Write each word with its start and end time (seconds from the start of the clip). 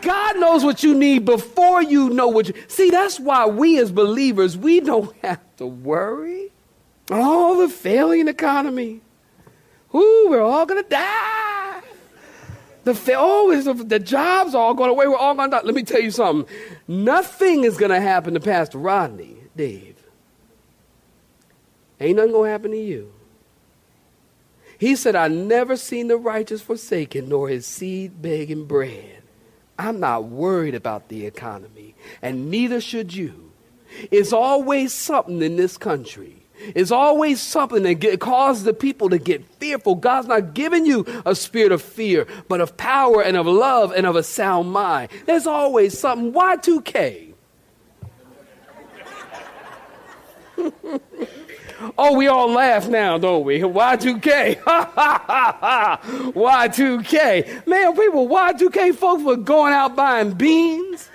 God 0.00 0.38
knows 0.38 0.64
what 0.64 0.82
you 0.82 0.94
need 0.94 1.24
before 1.24 1.82
you 1.82 2.10
know 2.10 2.28
what 2.28 2.48
you 2.48 2.54
see. 2.68 2.90
That's 2.90 3.18
why 3.20 3.46
we 3.46 3.78
as 3.78 3.92
believers 3.92 4.56
we 4.56 4.80
don't 4.80 5.14
have 5.22 5.40
to 5.56 5.66
worry. 5.66 6.52
All 7.10 7.56
the 7.56 7.68
failing 7.68 8.28
economy. 8.28 9.00
Ooh, 9.94 10.26
we're 10.28 10.42
all 10.42 10.66
gonna 10.66 10.82
die. 10.82 11.82
The 12.84 13.14
oh, 13.16 13.50
is 13.50 13.64
the, 13.64 13.74
the 13.74 13.98
jobs 13.98 14.54
are 14.54 14.62
all 14.62 14.74
going 14.74 14.90
away. 14.90 15.08
We're 15.08 15.16
all 15.16 15.34
gonna 15.34 15.50
die. 15.50 15.62
Let 15.64 15.74
me 15.74 15.82
tell 15.82 16.00
you 16.00 16.10
something. 16.10 16.52
Nothing 16.86 17.64
is 17.64 17.76
gonna 17.76 18.00
happen 18.00 18.34
to 18.34 18.40
Pastor 18.40 18.78
Rodney, 18.78 19.36
Dave. 19.56 19.96
Ain't 22.00 22.16
nothing 22.16 22.32
gonna 22.32 22.50
happen 22.50 22.70
to 22.72 22.76
you. 22.76 23.12
He 24.78 24.94
said, 24.94 25.16
I 25.16 25.28
never 25.28 25.76
seen 25.76 26.08
the 26.08 26.16
righteous 26.16 26.60
forsaken, 26.60 27.28
nor 27.28 27.48
his 27.48 27.66
seed 27.66 28.20
begging 28.20 28.66
bread. 28.66 29.22
I'm 29.78 30.00
not 30.00 30.24
worried 30.24 30.74
about 30.74 31.08
the 31.08 31.26
economy, 31.26 31.94
and 32.22 32.50
neither 32.50 32.80
should 32.80 33.14
you. 33.14 33.52
It's 34.10 34.32
always 34.32 34.92
something 34.92 35.42
in 35.42 35.56
this 35.56 35.76
country. 35.76 36.36
It's 36.74 36.90
always 36.90 37.40
something 37.40 37.82
that 37.82 37.94
get, 37.94 38.18
causes 38.18 38.64
the 38.64 38.72
people 38.72 39.10
to 39.10 39.18
get 39.18 39.44
fearful. 39.58 39.94
God's 39.94 40.28
not 40.28 40.54
giving 40.54 40.86
you 40.86 41.04
a 41.26 41.34
spirit 41.34 41.70
of 41.72 41.82
fear, 41.82 42.26
but 42.48 42.60
of 42.60 42.76
power 42.76 43.22
and 43.22 43.36
of 43.36 43.46
love 43.46 43.92
and 43.92 44.06
of 44.06 44.16
a 44.16 44.22
sound 44.22 44.72
mind. 44.72 45.10
There's 45.26 45.46
always 45.46 45.98
something. 45.98 46.32
Y2K. 46.32 47.34
Oh, 51.98 52.16
we 52.16 52.28
all 52.28 52.50
laugh 52.50 52.88
now, 52.88 53.18
don't 53.18 53.44
we? 53.44 53.60
Y2K. 53.60 54.60
Ha 54.64 54.90
ha 54.94 55.56
ha 55.60 56.00
Y2K. 56.32 57.66
Man, 57.66 57.96
people, 57.96 58.28
Y2K 58.28 58.94
folks 58.94 59.22
were 59.22 59.36
going 59.36 59.72
out 59.72 59.94
buying 59.96 60.32
beans. 60.32 61.10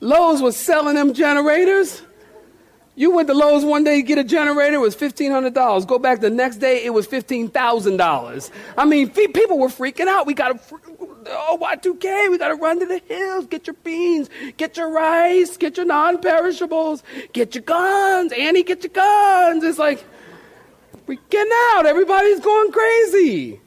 Lowe's 0.00 0.42
was 0.42 0.56
selling 0.56 0.94
them 0.94 1.14
generators. 1.14 2.02
You 2.98 3.10
went 3.10 3.28
to 3.28 3.34
Lowe's 3.34 3.64
one 3.64 3.84
day 3.84 3.96
to 3.96 4.02
get 4.02 4.16
a 4.16 4.24
generator, 4.24 4.76
it 4.76 4.80
was 4.80 4.96
$1,500. 4.96 5.86
Go 5.86 5.98
back 5.98 6.20
the 6.20 6.30
next 6.30 6.56
day, 6.56 6.82
it 6.82 6.94
was 6.94 7.06
$15,000. 7.06 8.50
I 8.78 8.84
mean, 8.86 9.10
people 9.10 9.58
were 9.58 9.68
freaking 9.68 10.06
out. 10.06 10.26
We 10.26 10.32
got 10.32 10.68
to, 10.68 10.78
oh, 11.28 11.58
Y2K, 11.60 12.30
we 12.30 12.38
got 12.38 12.48
to 12.48 12.54
run 12.54 12.80
to 12.80 12.86
the 12.86 12.98
hills, 13.06 13.46
get 13.46 13.66
your 13.66 13.76
beans, 13.84 14.28
get 14.56 14.76
your 14.76 14.90
rice, 14.90 15.56
get 15.56 15.76
your 15.76 15.86
non 15.86 16.20
perishables, 16.20 17.02
get 17.32 17.54
your 17.54 17.62
guns. 17.62 18.32
Annie, 18.32 18.62
get 18.62 18.82
your 18.82 18.92
guns. 18.92 19.64
It's 19.64 19.78
like, 19.78 20.04
freaking 21.06 21.50
out. 21.70 21.86
Everybody's 21.86 22.40
going 22.40 22.72
crazy. 22.72 23.60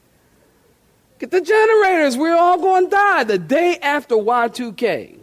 Get 1.19 1.31
the 1.31 1.41
generators. 1.41 2.17
We're 2.17 2.35
all 2.35 2.59
going 2.59 2.85
to 2.85 2.91
die 2.91 3.23
the 3.23 3.37
day 3.37 3.77
after 3.81 4.15
Y2K. 4.15 5.17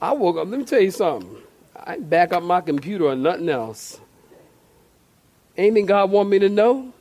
I 0.00 0.12
woke 0.12 0.36
up, 0.36 0.48
let 0.48 0.58
me 0.58 0.64
tell 0.64 0.80
you 0.80 0.90
something. 0.90 1.36
I 1.74 1.98
back 1.98 2.32
up 2.32 2.42
my 2.42 2.60
computer 2.60 3.06
or 3.06 3.16
nothing 3.16 3.48
else. 3.48 3.98
Anything 5.56 5.86
God 5.86 6.10
want 6.10 6.28
me 6.28 6.38
to 6.40 6.50
know? 6.50 6.92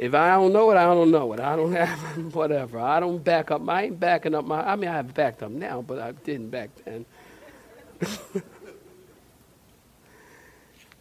If 0.00 0.14
I 0.14 0.30
don't 0.30 0.54
know 0.54 0.70
it, 0.70 0.78
I 0.78 0.84
don't 0.84 1.10
know 1.10 1.30
it. 1.34 1.40
I 1.40 1.54
don't 1.56 1.72
have 1.76 2.34
whatever. 2.34 2.80
I 2.80 3.00
don't 3.00 3.22
back 3.22 3.50
up. 3.50 3.68
I 3.68 3.82
ain't 3.82 4.00
backing 4.00 4.34
up 4.34 4.46
my. 4.46 4.62
I 4.62 4.74
mean, 4.74 4.88
I 4.88 4.94
have 4.94 5.12
backed 5.12 5.42
up 5.42 5.50
now, 5.50 5.82
but 5.82 5.98
I 5.98 6.12
didn't 6.12 6.48
back 6.48 6.70
then. 6.86 7.04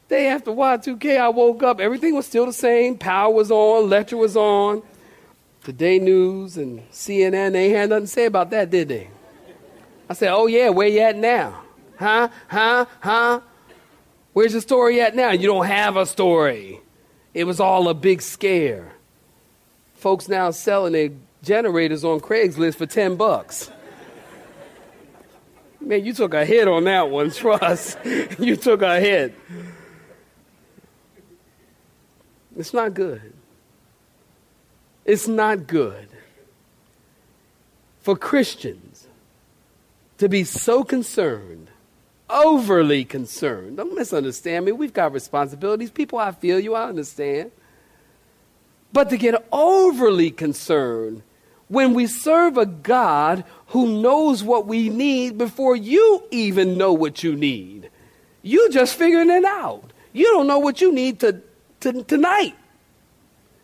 Day 0.10 0.28
after 0.28 0.52
Y2K, 0.52 1.18
I 1.18 1.30
woke 1.30 1.64
up. 1.64 1.80
Everything 1.80 2.14
was 2.14 2.26
still 2.26 2.46
the 2.46 2.52
same. 2.52 2.98
Power 2.98 3.34
was 3.34 3.50
on. 3.52 3.90
Lecture 3.90 4.18
was 4.18 4.36
on. 4.36 4.84
Today 5.64 5.98
News 5.98 6.58
and 6.58 6.82
CNN, 6.92 7.54
they 7.54 7.70
had 7.70 7.92
nothing 7.92 8.04
to 8.04 8.12
say 8.12 8.26
about 8.26 8.50
that, 8.50 8.70
did 8.70 8.90
they? 8.90 9.10
I 10.10 10.14
said, 10.14 10.34
oh, 10.34 10.48
yeah, 10.48 10.70
where 10.70 10.90
you 10.90 11.00
at 11.00 11.16
now? 11.16 11.62
Huh? 11.98 12.28
Huh? 12.50 12.86
Huh? 13.00 13.40
Where's 14.34 14.52
your 14.52 14.62
story 14.62 15.00
at 15.00 15.16
now? 15.16 15.32
You 15.32 15.48
don't 15.48 15.68
have 15.68 15.96
a 15.96 16.06
story. 16.06 16.82
It 17.34 17.44
was 17.44 17.60
all 17.60 17.88
a 17.90 17.94
big 17.94 18.22
scare. 18.22 18.94
Folks 19.96 20.28
now 20.28 20.52
selling 20.52 20.94
their 20.94 21.10
generators 21.44 22.04
on 22.04 22.20
Craigslist 22.20 22.76
for 22.76 22.86
10 22.86 23.16
bucks. 23.16 23.70
Man, 25.82 26.04
you 26.04 26.14
took 26.14 26.34
a 26.34 26.46
hit 26.46 26.68
on 26.68 26.84
that 26.86 27.10
one, 27.10 27.32
trust. 27.32 27.98
you 28.40 28.56
took 28.56 28.82
a 28.82 29.00
hit. 29.00 29.34
It's 32.58 32.74
not 32.74 32.94
good. 32.94 33.34
It's 35.06 35.28
not 35.28 35.66
good 35.66 36.10
for 38.02 38.16
Christians 38.16 39.08
to 40.18 40.28
be 40.28 40.44
so 40.44 40.84
concerned 40.84 41.70
overly 42.30 43.06
concerned. 43.06 43.78
Don't 43.78 43.96
misunderstand 43.96 44.66
me. 44.66 44.72
We've 44.72 44.94
got 44.94 45.14
responsibilities. 45.14 45.92
People, 45.92 46.20
I 46.20 46.32
feel 46.32 46.60
you, 46.60 46.76
I 46.76 46.86
understand. 46.86 47.52
But 48.92 49.10
to 49.10 49.18
get 49.18 49.48
overly 49.52 50.32
concerned 50.32 51.22
when 51.68 51.94
we 51.94 52.08
serve 52.08 52.58
a 52.58 52.66
God 52.66 53.44
who 53.68 54.02
knows 54.02 54.44
what 54.44 54.66
we 54.66 54.90
need 54.90 55.38
before 55.38 55.76
you 55.76 56.24
even 56.32 56.78
know 56.78 56.94
what 56.94 57.24
you 57.24 57.36
need. 57.36 57.90
You 58.42 58.70
just 58.70 58.98
figuring 58.98 59.30
it 59.30 59.46
out. 59.46 59.92
You 60.12 60.26
don't 60.26 60.48
know 60.48 60.60
what 60.60 60.82
you 60.82 60.92
need 60.92 61.20
to, 61.20 61.42
to, 61.82 62.04
tonight. 62.04 62.56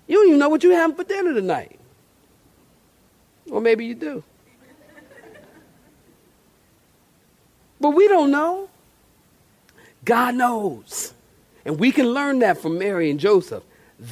You 0.07 0.17
don't 0.17 0.27
even 0.27 0.39
know 0.39 0.49
what 0.49 0.63
you 0.63 0.71
have 0.71 0.95
for 0.95 1.03
dinner 1.03 1.33
tonight. 1.33 1.79
Or 3.49 3.61
maybe 3.61 3.85
you 3.85 3.95
do. 3.95 4.23
But 7.79 7.91
we 7.91 8.07
don't 8.07 8.31
know. 8.31 8.69
God 10.03 10.35
knows. 10.35 11.13
And 11.65 11.79
we 11.79 11.91
can 11.91 12.07
learn 12.07 12.39
that 12.39 12.59
from 12.59 12.77
Mary 12.77 13.09
and 13.09 13.19
Joseph. 13.19 13.63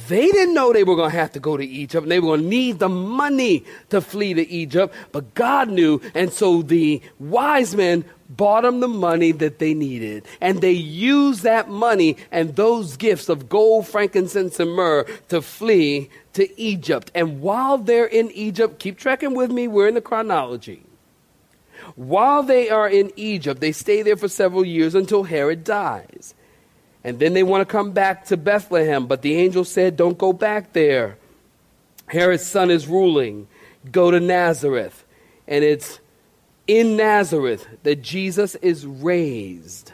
They 0.08 0.30
didn't 0.30 0.54
know 0.54 0.72
they 0.72 0.82
were 0.82 0.96
going 0.96 1.10
to 1.10 1.16
have 1.16 1.32
to 1.32 1.40
go 1.40 1.56
to 1.56 1.64
Egypt 1.64 2.04
and 2.04 2.10
they 2.10 2.18
were 2.18 2.28
going 2.28 2.42
to 2.42 2.46
need 2.46 2.78
the 2.78 2.88
money 2.88 3.64
to 3.90 4.00
flee 4.00 4.32
to 4.32 4.48
Egypt, 4.48 4.94
but 5.12 5.34
God 5.34 5.68
knew. 5.68 6.00
And 6.14 6.32
so 6.32 6.62
the 6.62 7.02
wise 7.20 7.76
men 7.76 8.04
bought 8.30 8.62
them 8.62 8.80
the 8.80 8.88
money 8.88 9.32
that 9.32 9.58
they 9.58 9.74
needed. 9.74 10.24
And 10.40 10.62
they 10.62 10.72
used 10.72 11.42
that 11.42 11.68
money 11.68 12.16
and 12.32 12.56
those 12.56 12.96
gifts 12.96 13.28
of 13.28 13.50
gold, 13.50 13.86
frankincense, 13.86 14.58
and 14.58 14.72
myrrh 14.72 15.04
to 15.28 15.42
flee 15.42 16.08
to 16.32 16.60
Egypt. 16.60 17.10
And 17.14 17.42
while 17.42 17.76
they're 17.76 18.06
in 18.06 18.30
Egypt, 18.30 18.78
keep 18.78 18.98
tracking 18.98 19.34
with 19.34 19.50
me, 19.50 19.68
we're 19.68 19.88
in 19.88 19.94
the 19.94 20.00
chronology. 20.00 20.82
While 21.96 22.42
they 22.42 22.70
are 22.70 22.88
in 22.88 23.12
Egypt, 23.16 23.60
they 23.60 23.72
stay 23.72 24.02
there 24.02 24.16
for 24.16 24.28
several 24.28 24.64
years 24.64 24.94
until 24.94 25.24
Herod 25.24 25.64
dies. 25.64 26.34
And 27.02 27.18
then 27.18 27.34
they 27.34 27.42
want 27.42 27.60
to 27.66 27.70
come 27.70 27.92
back 27.92 28.24
to 28.26 28.36
Bethlehem, 28.36 29.06
but 29.06 29.22
the 29.22 29.36
angel 29.36 29.64
said, 29.64 29.96
Don't 29.96 30.16
go 30.16 30.32
back 30.32 30.72
there. 30.72 31.18
Herod's 32.06 32.46
son 32.46 32.70
is 32.70 32.86
ruling. 32.86 33.46
Go 33.90 34.10
to 34.10 34.20
Nazareth. 34.20 35.04
And 35.46 35.62
it's 35.62 36.00
in 36.66 36.96
Nazareth 36.96 37.66
that 37.82 38.02
Jesus 38.02 38.54
is 38.56 38.86
raised. 38.86 39.92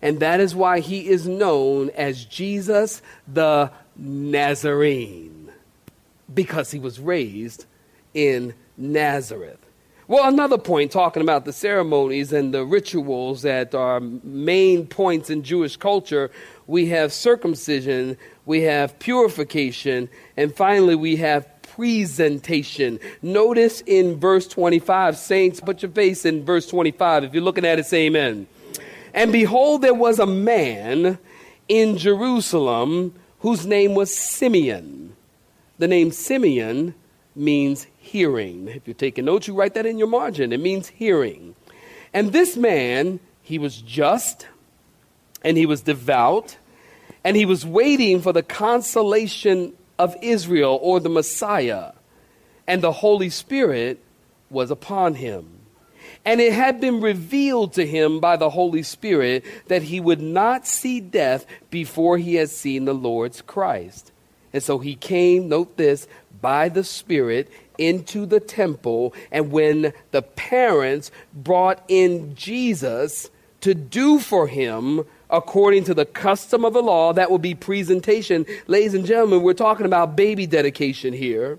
And 0.00 0.20
that 0.20 0.40
is 0.40 0.54
why 0.54 0.80
he 0.80 1.08
is 1.08 1.26
known 1.26 1.90
as 1.90 2.24
Jesus 2.24 3.02
the 3.26 3.70
Nazarene, 3.96 5.52
because 6.32 6.70
he 6.70 6.78
was 6.78 6.98
raised 6.98 7.66
in 8.14 8.54
Nazareth. 8.76 9.61
Well, 10.12 10.28
another 10.28 10.58
point 10.58 10.92
talking 10.92 11.22
about 11.22 11.46
the 11.46 11.54
ceremonies 11.54 12.34
and 12.34 12.52
the 12.52 12.66
rituals 12.66 13.40
that 13.40 13.74
are 13.74 13.98
main 13.98 14.86
points 14.86 15.30
in 15.30 15.42
Jewish 15.42 15.78
culture, 15.78 16.30
we 16.66 16.84
have 16.88 17.14
circumcision, 17.14 18.18
we 18.44 18.60
have 18.60 18.98
purification, 18.98 20.10
and 20.36 20.54
finally 20.54 20.96
we 20.96 21.16
have 21.16 21.48
presentation. 21.62 23.00
Notice 23.22 23.82
in 23.86 24.20
verse 24.20 24.46
25, 24.48 25.16
saints, 25.16 25.60
put 25.60 25.80
your 25.80 25.90
face 25.90 26.26
in 26.26 26.44
verse 26.44 26.66
25. 26.66 27.24
If 27.24 27.32
you're 27.32 27.42
looking 27.42 27.64
at 27.64 27.78
it, 27.78 27.86
say 27.86 28.04
amen. 28.08 28.46
And 29.14 29.32
behold, 29.32 29.80
there 29.80 29.94
was 29.94 30.18
a 30.18 30.26
man 30.26 31.16
in 31.68 31.96
Jerusalem 31.96 33.14
whose 33.38 33.64
name 33.64 33.94
was 33.94 34.14
Simeon. 34.14 35.16
The 35.78 35.88
name 35.88 36.10
Simeon 36.10 36.96
means 37.34 37.86
hearing. 37.98 38.68
If 38.68 38.86
you're 38.86 38.94
taking 38.94 39.24
notes, 39.24 39.48
you 39.48 39.54
write 39.54 39.74
that 39.74 39.86
in 39.86 39.98
your 39.98 40.08
margin. 40.08 40.52
It 40.52 40.60
means 40.60 40.88
hearing. 40.88 41.54
And 42.12 42.32
this 42.32 42.56
man, 42.56 43.20
he 43.42 43.58
was 43.58 43.80
just 43.80 44.46
and 45.42 45.56
he 45.56 45.66
was 45.66 45.82
devout 45.82 46.56
and 47.24 47.36
he 47.36 47.46
was 47.46 47.64
waiting 47.64 48.20
for 48.20 48.32
the 48.32 48.42
consolation 48.42 49.72
of 49.98 50.16
Israel 50.22 50.78
or 50.82 51.00
the 51.00 51.08
Messiah. 51.08 51.92
And 52.66 52.82
the 52.82 52.92
Holy 52.92 53.30
Spirit 53.30 54.00
was 54.50 54.70
upon 54.70 55.14
him. 55.14 55.48
And 56.24 56.40
it 56.40 56.52
had 56.52 56.80
been 56.80 57.00
revealed 57.00 57.72
to 57.74 57.86
him 57.86 58.20
by 58.20 58.36
the 58.36 58.50
Holy 58.50 58.82
Spirit 58.82 59.44
that 59.66 59.82
he 59.82 59.98
would 59.98 60.20
not 60.20 60.66
see 60.66 61.00
death 61.00 61.46
before 61.70 62.18
he 62.18 62.36
had 62.36 62.50
seen 62.50 62.84
the 62.84 62.94
Lord's 62.94 63.42
Christ. 63.42 64.12
And 64.52 64.62
so 64.62 64.78
he 64.78 64.94
came, 64.94 65.48
note 65.48 65.76
this, 65.76 66.06
by 66.42 66.68
the 66.68 66.84
Spirit 66.84 67.50
into 67.78 68.26
the 68.26 68.40
temple. 68.40 69.14
And 69.30 69.50
when 69.50 69.94
the 70.10 70.20
parents 70.20 71.10
brought 71.32 71.82
in 71.88 72.34
Jesus 72.34 73.30
to 73.62 73.74
do 73.74 74.18
for 74.18 74.46
him 74.48 75.04
according 75.30 75.84
to 75.84 75.94
the 75.94 76.04
custom 76.04 76.64
of 76.64 76.74
the 76.74 76.82
law, 76.82 77.14
that 77.14 77.30
would 77.30 77.40
be 77.40 77.54
presentation. 77.54 78.44
Ladies 78.66 78.92
and 78.92 79.06
gentlemen, 79.06 79.42
we're 79.42 79.54
talking 79.54 79.86
about 79.86 80.14
baby 80.14 80.46
dedication 80.46 81.14
here. 81.14 81.58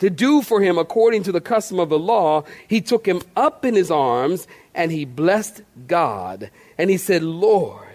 To 0.00 0.10
do 0.10 0.42
for 0.42 0.60
him 0.60 0.76
according 0.76 1.22
to 1.22 1.32
the 1.32 1.40
custom 1.40 1.78
of 1.78 1.88
the 1.88 1.98
law, 1.98 2.44
he 2.68 2.82
took 2.82 3.06
him 3.06 3.22
up 3.36 3.64
in 3.64 3.74
his 3.74 3.90
arms 3.90 4.46
and 4.74 4.92
he 4.92 5.04
blessed 5.04 5.62
God. 5.86 6.50
And 6.76 6.90
he 6.90 6.98
said, 6.98 7.22
Lord, 7.22 7.93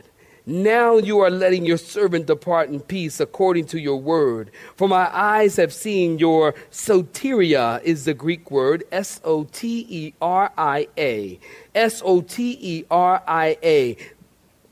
now 0.49 0.97
you 0.97 1.19
are 1.19 1.29
letting 1.29 1.65
your 1.65 1.77
servant 1.77 2.25
depart 2.25 2.69
in 2.69 2.79
peace 2.79 3.19
according 3.19 3.65
to 3.67 3.79
your 3.79 3.97
word. 3.97 4.51
For 4.75 4.87
my 4.87 5.09
eyes 5.15 5.57
have 5.57 5.71
seen 5.71 6.17
your 6.17 6.53
soteria, 6.71 7.83
is 7.83 8.05
the 8.05 8.13
Greek 8.13 8.49
word, 8.49 8.83
S 8.91 9.21
O 9.23 9.43
T 9.43 9.85
E 9.89 10.13
R 10.21 10.51
I 10.57 10.87
A. 10.97 11.39
S 11.75 12.01
O 12.03 12.21
T 12.21 12.57
E 12.59 12.85
R 12.89 13.21
I 13.27 13.57
A. 13.61 13.97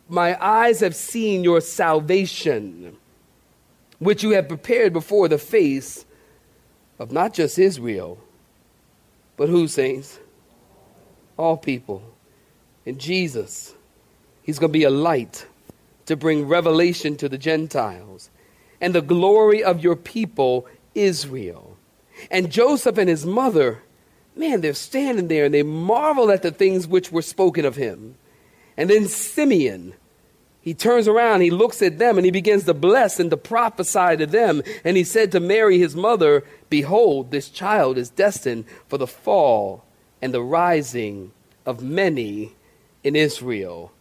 My 0.09 0.38
eyes 0.44 0.79
have 0.79 0.95
seen 0.95 1.44
your 1.44 1.62
salvation, 1.62 2.97
which 4.00 4.23
you 4.23 4.31
have 4.31 4.47
prepared 4.47 4.94
before 4.94 5.27
the 5.27 5.38
face 5.38 6.06
of 6.97 7.12
not 7.12 7.33
just 7.33 7.59
Israel, 7.59 8.18
but 9.35 9.50
who, 9.50 9.68
saints? 9.68 10.19
All 11.38 11.57
people. 11.57 12.01
And 12.85 12.97
Jesus, 12.97 13.75
He's 14.41 14.57
going 14.57 14.71
to 14.71 14.80
be 14.80 14.85
a 14.85 14.89
light 14.89 15.45
to 16.07 16.15
bring 16.15 16.48
revelation 16.48 17.15
to 17.18 17.30
the 17.30 17.38
Gentiles 17.38 18.30
and 18.81 18.94
the 18.94 19.01
glory 19.01 19.63
of 19.63 19.83
your 19.83 19.95
people, 19.95 20.68
Israel. 20.95 21.77
And 22.31 22.51
Joseph 22.51 22.98
and 22.98 23.09
his 23.09 23.25
mother, 23.25 23.83
man, 24.36 24.62
they're 24.62 24.74
standing 24.74 25.27
there 25.27 25.45
and 25.45 25.54
they 25.54 25.63
marvel 25.63 26.31
at 26.31 26.42
the 26.42 26.51
things 26.51 26.88
which 26.88 27.12
were 27.12 27.21
spoken 27.21 27.65
of 27.65 27.75
him. 27.75 28.15
And 28.75 28.89
then 28.89 29.07
Simeon, 29.07 29.94
he 30.62 30.74
turns 30.74 31.07
around, 31.07 31.42
he 31.42 31.50
looks 31.50 31.81
at 31.81 31.98
them, 31.98 32.18
and 32.18 32.25
he 32.25 32.31
begins 32.31 32.65
to 32.65 32.74
bless 32.74 33.19
and 33.19 33.31
to 33.31 33.38
prophesy 33.38 34.18
to 34.18 34.25
them. 34.25 34.62
And 34.83 34.98
he 34.98 35.04
said 35.04 35.31
to 35.31 35.39
Mary, 35.39 35.80
his 35.80 35.95
mother, 35.95 36.44
Behold, 36.69 37.31
this 37.31 37.50
child 37.50 37.98
is 37.98 38.09
destined 38.09 38.65
for 38.88 38.98
the 38.98 39.07
fall 39.07 39.86
and 40.21 40.33
the 40.33 40.42
rising 40.42 41.31
of 41.65 41.81
many 41.81 42.54
in 43.04 43.15
Israel, 43.15 43.92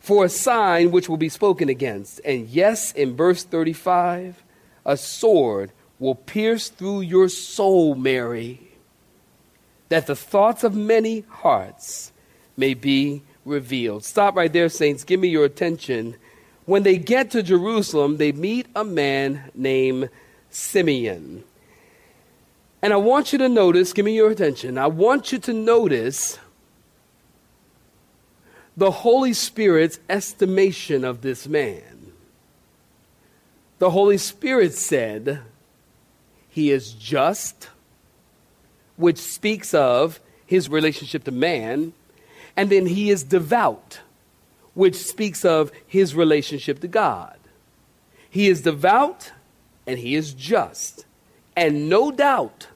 for 0.00 0.24
a 0.24 0.28
sign 0.28 0.90
which 0.90 1.08
will 1.08 1.16
be 1.16 1.28
spoken 1.28 1.68
against. 1.68 2.20
And 2.24 2.48
yes, 2.48 2.92
in 2.92 3.16
verse 3.16 3.44
35, 3.44 4.42
a 4.86 4.96
sword 4.96 5.72
will 5.98 6.14
pierce 6.14 6.68
through 6.68 7.00
your 7.02 7.28
soul, 7.28 7.94
Mary, 7.94 8.60
that 9.88 10.06
the 10.06 10.16
thoughts 10.16 10.64
of 10.64 10.74
many 10.74 11.24
hearts 11.28 12.12
may 12.56 12.74
be 12.74 13.22
revealed. 13.44 14.04
Stop 14.04 14.36
right 14.36 14.52
there, 14.52 14.68
saints. 14.68 15.04
Give 15.04 15.18
me 15.18 15.28
your 15.28 15.44
attention. 15.44 16.16
When 16.66 16.82
they 16.82 16.98
get 16.98 17.30
to 17.32 17.42
Jerusalem, 17.42 18.18
they 18.18 18.32
meet 18.32 18.66
a 18.76 18.84
man 18.84 19.50
named 19.54 20.10
Simeon. 20.50 21.44
And 22.80 22.92
I 22.92 22.96
want 22.96 23.32
you 23.32 23.38
to 23.38 23.48
notice, 23.48 23.92
give 23.92 24.04
me 24.04 24.14
your 24.14 24.30
attention. 24.30 24.78
I 24.78 24.86
want 24.86 25.32
you 25.32 25.38
to 25.38 25.52
notice 25.52 26.38
the 28.78 28.92
Holy 28.92 29.32
Spirit's 29.32 29.98
estimation 30.08 31.04
of 31.04 31.20
this 31.20 31.48
man. 31.48 32.12
The 33.80 33.90
Holy 33.90 34.18
Spirit 34.18 34.72
said, 34.72 35.40
He 36.48 36.70
is 36.70 36.92
just, 36.92 37.70
which 38.94 39.18
speaks 39.18 39.74
of 39.74 40.20
his 40.46 40.68
relationship 40.68 41.24
to 41.24 41.32
man. 41.32 41.92
And 42.56 42.70
then 42.70 42.86
he 42.86 43.10
is 43.10 43.24
devout, 43.24 43.98
which 44.74 44.94
speaks 44.94 45.44
of 45.44 45.72
his 45.84 46.14
relationship 46.14 46.78
to 46.80 46.88
God. 46.88 47.36
He 48.30 48.46
is 48.46 48.62
devout 48.62 49.32
and 49.88 49.98
he 49.98 50.14
is 50.14 50.32
just. 50.34 51.04
And 51.56 51.88
no 51.88 52.12
doubt 52.12 52.68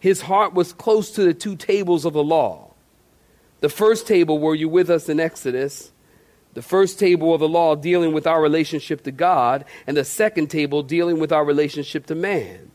his 0.00 0.22
heart 0.22 0.54
was 0.54 0.72
close 0.72 1.12
to 1.12 1.22
the 1.22 1.34
two 1.34 1.54
tables 1.54 2.04
of 2.04 2.14
the 2.14 2.24
law. 2.24 2.65
The 3.60 3.68
first 3.68 4.06
table, 4.06 4.38
were 4.38 4.54
you 4.54 4.68
with 4.68 4.90
us 4.90 5.08
in 5.08 5.18
Exodus? 5.18 5.92
The 6.54 6.62
first 6.62 6.98
table 6.98 7.34
of 7.34 7.40
the 7.40 7.48
law 7.48 7.74
dealing 7.74 8.12
with 8.12 8.26
our 8.26 8.40
relationship 8.40 9.02
to 9.04 9.12
God, 9.12 9.64
and 9.86 9.96
the 9.96 10.04
second 10.04 10.48
table 10.48 10.82
dealing 10.82 11.18
with 11.18 11.32
our 11.32 11.44
relationship 11.44 12.06
to 12.06 12.14
man. 12.14 12.70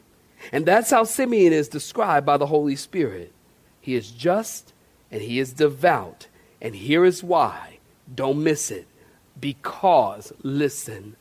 And 0.51 0.65
that's 0.65 0.91
how 0.91 1.03
Simeon 1.03 1.53
is 1.53 1.67
described 1.67 2.25
by 2.25 2.37
the 2.37 2.47
Holy 2.47 2.75
Spirit. 2.75 3.33
He 3.79 3.95
is 3.95 4.11
just 4.11 4.73
and 5.11 5.21
he 5.21 5.39
is 5.39 5.53
devout 5.53 6.27
and 6.61 6.75
here 6.75 7.03
is 7.03 7.23
why. 7.23 7.79
Don't 8.13 8.43
miss 8.43 8.69
it. 8.71 8.87
Because, 9.39 10.31
listen, 10.43 11.15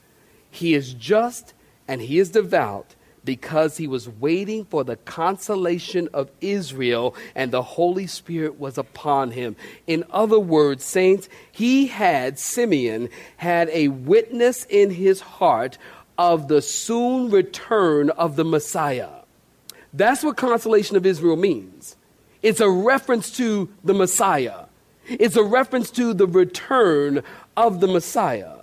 he 0.50 0.74
is 0.74 0.92
just 0.92 1.54
and 1.88 2.02
he 2.02 2.18
is 2.18 2.30
devout 2.30 2.94
because 3.24 3.76
he 3.76 3.86
was 3.86 4.08
waiting 4.08 4.64
for 4.64 4.84
the 4.84 4.96
consolation 4.96 6.08
of 6.12 6.30
Israel 6.40 7.14
and 7.34 7.52
the 7.52 7.62
Holy 7.62 8.06
Spirit 8.06 8.58
was 8.58 8.78
upon 8.78 9.32
him. 9.32 9.56
In 9.86 10.04
other 10.10 10.40
words, 10.40 10.84
saints, 10.84 11.28
he 11.52 11.86
had, 11.86 12.38
Simeon, 12.38 13.08
had 13.36 13.68
a 13.70 13.88
witness 13.88 14.66
in 14.68 14.90
his 14.90 15.20
heart 15.20 15.78
of 16.16 16.48
the 16.48 16.62
soon 16.62 17.30
return 17.30 18.10
of 18.10 18.36
the 18.36 18.44
Messiah. 18.44 19.08
That's 19.92 20.22
what 20.22 20.36
consolation 20.36 20.96
of 20.96 21.06
Israel 21.06 21.36
means. 21.36 21.96
It's 22.42 22.60
a 22.60 22.70
reference 22.70 23.30
to 23.36 23.68
the 23.84 23.94
Messiah. 23.94 24.66
It's 25.06 25.36
a 25.36 25.42
reference 25.42 25.90
to 25.92 26.14
the 26.14 26.26
return 26.26 27.22
of 27.56 27.80
the 27.80 27.88
Messiah. 27.88 28.59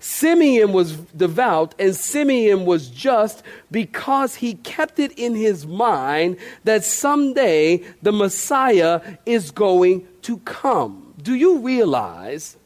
Simeon 0.00 0.72
was 0.72 0.96
devout 0.96 1.74
and 1.78 1.94
Simeon 1.94 2.64
was 2.64 2.88
just 2.88 3.42
because 3.70 4.36
he 4.36 4.54
kept 4.54 4.98
it 4.98 5.12
in 5.18 5.34
his 5.34 5.66
mind 5.66 6.36
that 6.64 6.84
someday 6.84 7.82
the 8.02 8.12
Messiah 8.12 9.00
is 9.26 9.50
going 9.50 10.06
to 10.22 10.38
come. 10.38 11.14
Do 11.22 11.34
you 11.34 11.58
realize 11.58 12.56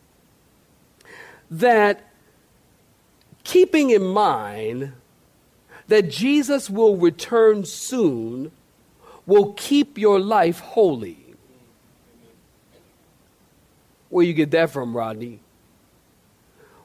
that 1.50 2.11
keeping 3.45 3.91
in 3.91 4.05
mind 4.05 4.93
that 5.88 6.09
Jesus 6.09 6.71
will 6.71 6.97
return 6.97 7.64
soon 7.64 8.52
will 9.26 9.52
keep 9.55 9.99
your 9.99 10.19
life 10.19 10.61
holy? 10.61 11.19
Where 14.09 14.25
you 14.25 14.35
get 14.35 14.50
that 14.50 14.71
from, 14.71 14.97
Rodney? 14.97 15.41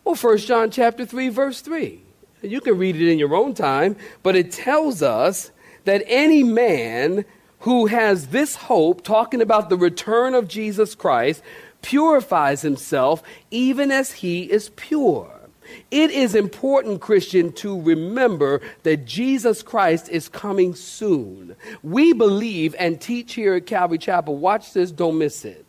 Well, 0.07 0.15
1 0.15 0.37
John 0.37 0.71
chapter 0.71 1.05
3, 1.05 1.27
verse 1.27 1.59
3. 1.59 2.01
You 2.41 2.61
can 2.61 2.77
read 2.77 2.95
it 2.95 3.11
in 3.11 3.19
your 3.19 3.35
own 3.35 3.53
time, 3.53 3.97
but 4.23 4.37
it 4.37 4.53
tells 4.53 5.01
us 5.01 5.51
that 5.83 6.01
any 6.07 6.45
man 6.45 7.25
who 7.59 7.87
has 7.87 8.27
this 8.27 8.55
hope, 8.55 9.03
talking 9.03 9.41
about 9.41 9.67
the 9.67 9.75
return 9.75 10.33
of 10.33 10.47
Jesus 10.47 10.95
Christ, 10.95 11.43
purifies 11.81 12.61
himself 12.61 13.21
even 13.51 13.91
as 13.91 14.13
he 14.13 14.43
is 14.43 14.69
pure. 14.77 15.29
It 15.91 16.11
is 16.11 16.35
important, 16.35 17.01
Christian, 17.01 17.51
to 17.55 17.81
remember 17.81 18.61
that 18.83 19.03
Jesus 19.03 19.61
Christ 19.61 20.07
is 20.07 20.29
coming 20.29 20.73
soon. 20.73 21.53
We 21.83 22.13
believe 22.13 22.77
and 22.79 23.01
teach 23.01 23.33
here 23.33 23.55
at 23.55 23.65
Calvary 23.65 23.97
Chapel, 23.97 24.37
watch 24.37 24.71
this, 24.71 24.89
don't 24.89 25.17
miss 25.17 25.43
it. 25.43 25.66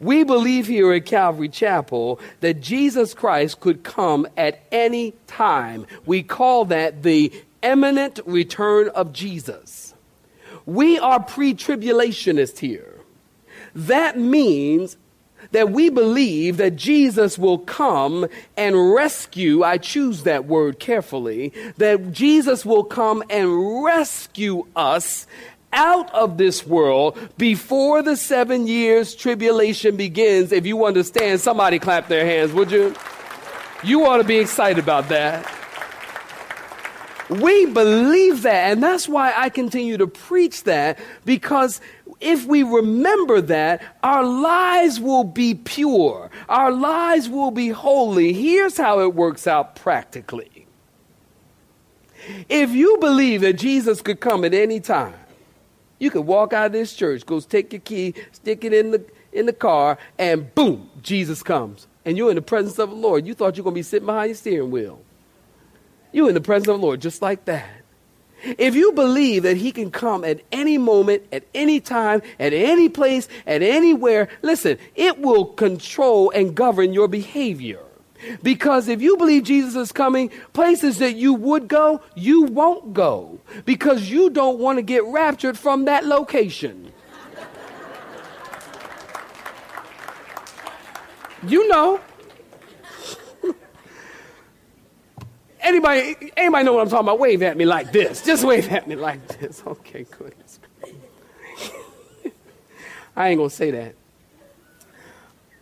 We 0.00 0.24
believe 0.24 0.66
here 0.66 0.92
at 0.92 1.06
Calvary 1.06 1.48
Chapel 1.48 2.20
that 2.40 2.60
Jesus 2.60 3.14
Christ 3.14 3.60
could 3.60 3.82
come 3.82 4.26
at 4.36 4.62
any 4.72 5.14
time. 5.26 5.86
We 6.04 6.22
call 6.22 6.66
that 6.66 7.02
the 7.02 7.32
imminent 7.62 8.20
return 8.26 8.88
of 8.88 9.12
Jesus. 9.12 9.94
We 10.66 10.98
are 10.98 11.22
pre 11.22 11.54
tribulationists 11.54 12.58
here. 12.58 13.00
That 13.74 14.18
means 14.18 14.96
that 15.50 15.70
we 15.70 15.88
believe 15.90 16.56
that 16.56 16.76
Jesus 16.76 17.38
will 17.38 17.58
come 17.58 18.26
and 18.56 18.92
rescue, 18.92 19.62
I 19.62 19.78
choose 19.78 20.22
that 20.24 20.46
word 20.46 20.78
carefully, 20.78 21.52
that 21.76 22.12
Jesus 22.12 22.64
will 22.64 22.84
come 22.84 23.22
and 23.30 23.84
rescue 23.84 24.66
us 24.74 25.26
out 25.74 26.12
of 26.14 26.38
this 26.38 26.66
world 26.66 27.18
before 27.36 28.02
the 28.02 28.16
seven 28.16 28.66
years 28.66 29.14
tribulation 29.14 29.96
begins. 29.96 30.52
If 30.52 30.64
you 30.64 30.84
understand, 30.86 31.40
somebody 31.40 31.78
clap 31.78 32.08
their 32.08 32.24
hands, 32.24 32.52
would 32.52 32.70
you? 32.70 32.94
You 33.82 34.06
ought 34.06 34.18
to 34.18 34.24
be 34.24 34.38
excited 34.38 34.82
about 34.82 35.08
that. 35.10 35.50
We 37.28 37.66
believe 37.66 38.42
that, 38.42 38.70
and 38.70 38.82
that's 38.82 39.08
why 39.08 39.32
I 39.36 39.48
continue 39.48 39.96
to 39.96 40.06
preach 40.06 40.64
that 40.64 40.98
because 41.24 41.80
if 42.20 42.46
we 42.46 42.62
remember 42.62 43.40
that, 43.42 43.82
our 44.02 44.24
lives 44.24 45.00
will 45.00 45.24
be 45.24 45.54
pure, 45.54 46.30
our 46.48 46.70
lives 46.70 47.28
will 47.28 47.50
be 47.50 47.68
holy. 47.68 48.32
Here's 48.32 48.76
how 48.76 49.00
it 49.00 49.14
works 49.14 49.46
out 49.46 49.76
practically. 49.76 50.66
If 52.48 52.70
you 52.70 52.96
believe 52.98 53.42
that 53.42 53.54
Jesus 53.54 54.00
could 54.00 54.20
come 54.20 54.44
at 54.44 54.54
any 54.54 54.80
time, 54.80 55.14
you 55.98 56.10
could 56.10 56.22
walk 56.22 56.52
out 56.52 56.66
of 56.66 56.72
this 56.72 56.94
church, 56.94 57.24
go 57.24 57.40
take 57.40 57.72
your 57.72 57.80
key, 57.80 58.14
stick 58.32 58.64
it 58.64 58.72
in 58.72 58.90
the 58.90 59.04
in 59.32 59.46
the 59.46 59.52
car, 59.52 59.98
and 60.18 60.54
boom, 60.54 60.88
Jesus 61.02 61.42
comes. 61.42 61.88
And 62.04 62.16
you're 62.16 62.30
in 62.30 62.36
the 62.36 62.42
presence 62.42 62.78
of 62.78 62.90
the 62.90 62.96
Lord. 62.96 63.26
You 63.26 63.34
thought 63.34 63.56
you 63.56 63.62
were 63.62 63.70
going 63.70 63.74
to 63.74 63.78
be 63.78 63.82
sitting 63.82 64.06
behind 64.06 64.28
your 64.28 64.36
steering 64.36 64.70
wheel. 64.70 65.00
You're 66.12 66.28
in 66.28 66.34
the 66.34 66.40
presence 66.40 66.68
of 66.68 66.80
the 66.80 66.86
Lord 66.86 67.00
just 67.00 67.20
like 67.20 67.46
that. 67.46 67.68
If 68.44 68.74
you 68.74 68.92
believe 68.92 69.42
that 69.44 69.56
He 69.56 69.72
can 69.72 69.90
come 69.90 70.22
at 70.22 70.40
any 70.52 70.78
moment, 70.78 71.24
at 71.32 71.44
any 71.54 71.80
time, 71.80 72.22
at 72.38 72.52
any 72.52 72.88
place, 72.88 73.26
at 73.46 73.62
anywhere, 73.62 74.28
listen, 74.42 74.78
it 74.94 75.18
will 75.18 75.46
control 75.46 76.30
and 76.30 76.54
govern 76.54 76.92
your 76.92 77.08
behavior. 77.08 77.80
Because 78.42 78.88
if 78.88 79.02
you 79.02 79.16
believe 79.16 79.44
Jesus 79.44 79.74
is 79.74 79.92
coming, 79.92 80.30
places 80.52 80.98
that 80.98 81.14
you 81.14 81.34
would 81.34 81.68
go, 81.68 82.00
you 82.14 82.42
won't 82.42 82.92
go. 82.92 83.40
Because 83.64 84.10
you 84.10 84.30
don't 84.30 84.58
want 84.58 84.78
to 84.78 84.82
get 84.82 85.04
raptured 85.04 85.58
from 85.58 85.84
that 85.86 86.04
location. 86.04 86.92
you 91.46 91.68
know. 91.68 92.00
Anybody, 95.60 96.32
anybody 96.36 96.64
know 96.64 96.74
what 96.74 96.82
I'm 96.82 96.90
talking 96.90 97.06
about? 97.06 97.18
Wave 97.18 97.42
at 97.42 97.56
me 97.56 97.64
like 97.64 97.90
this. 97.90 98.22
Just 98.22 98.44
wave 98.44 98.70
at 98.70 98.86
me 98.86 98.96
like 98.96 99.26
this. 99.40 99.62
Okay, 99.66 100.04
good. 100.18 100.34
I 103.16 103.28
ain't 103.28 103.38
gonna 103.38 103.48
say 103.48 103.70
that. 103.70 103.94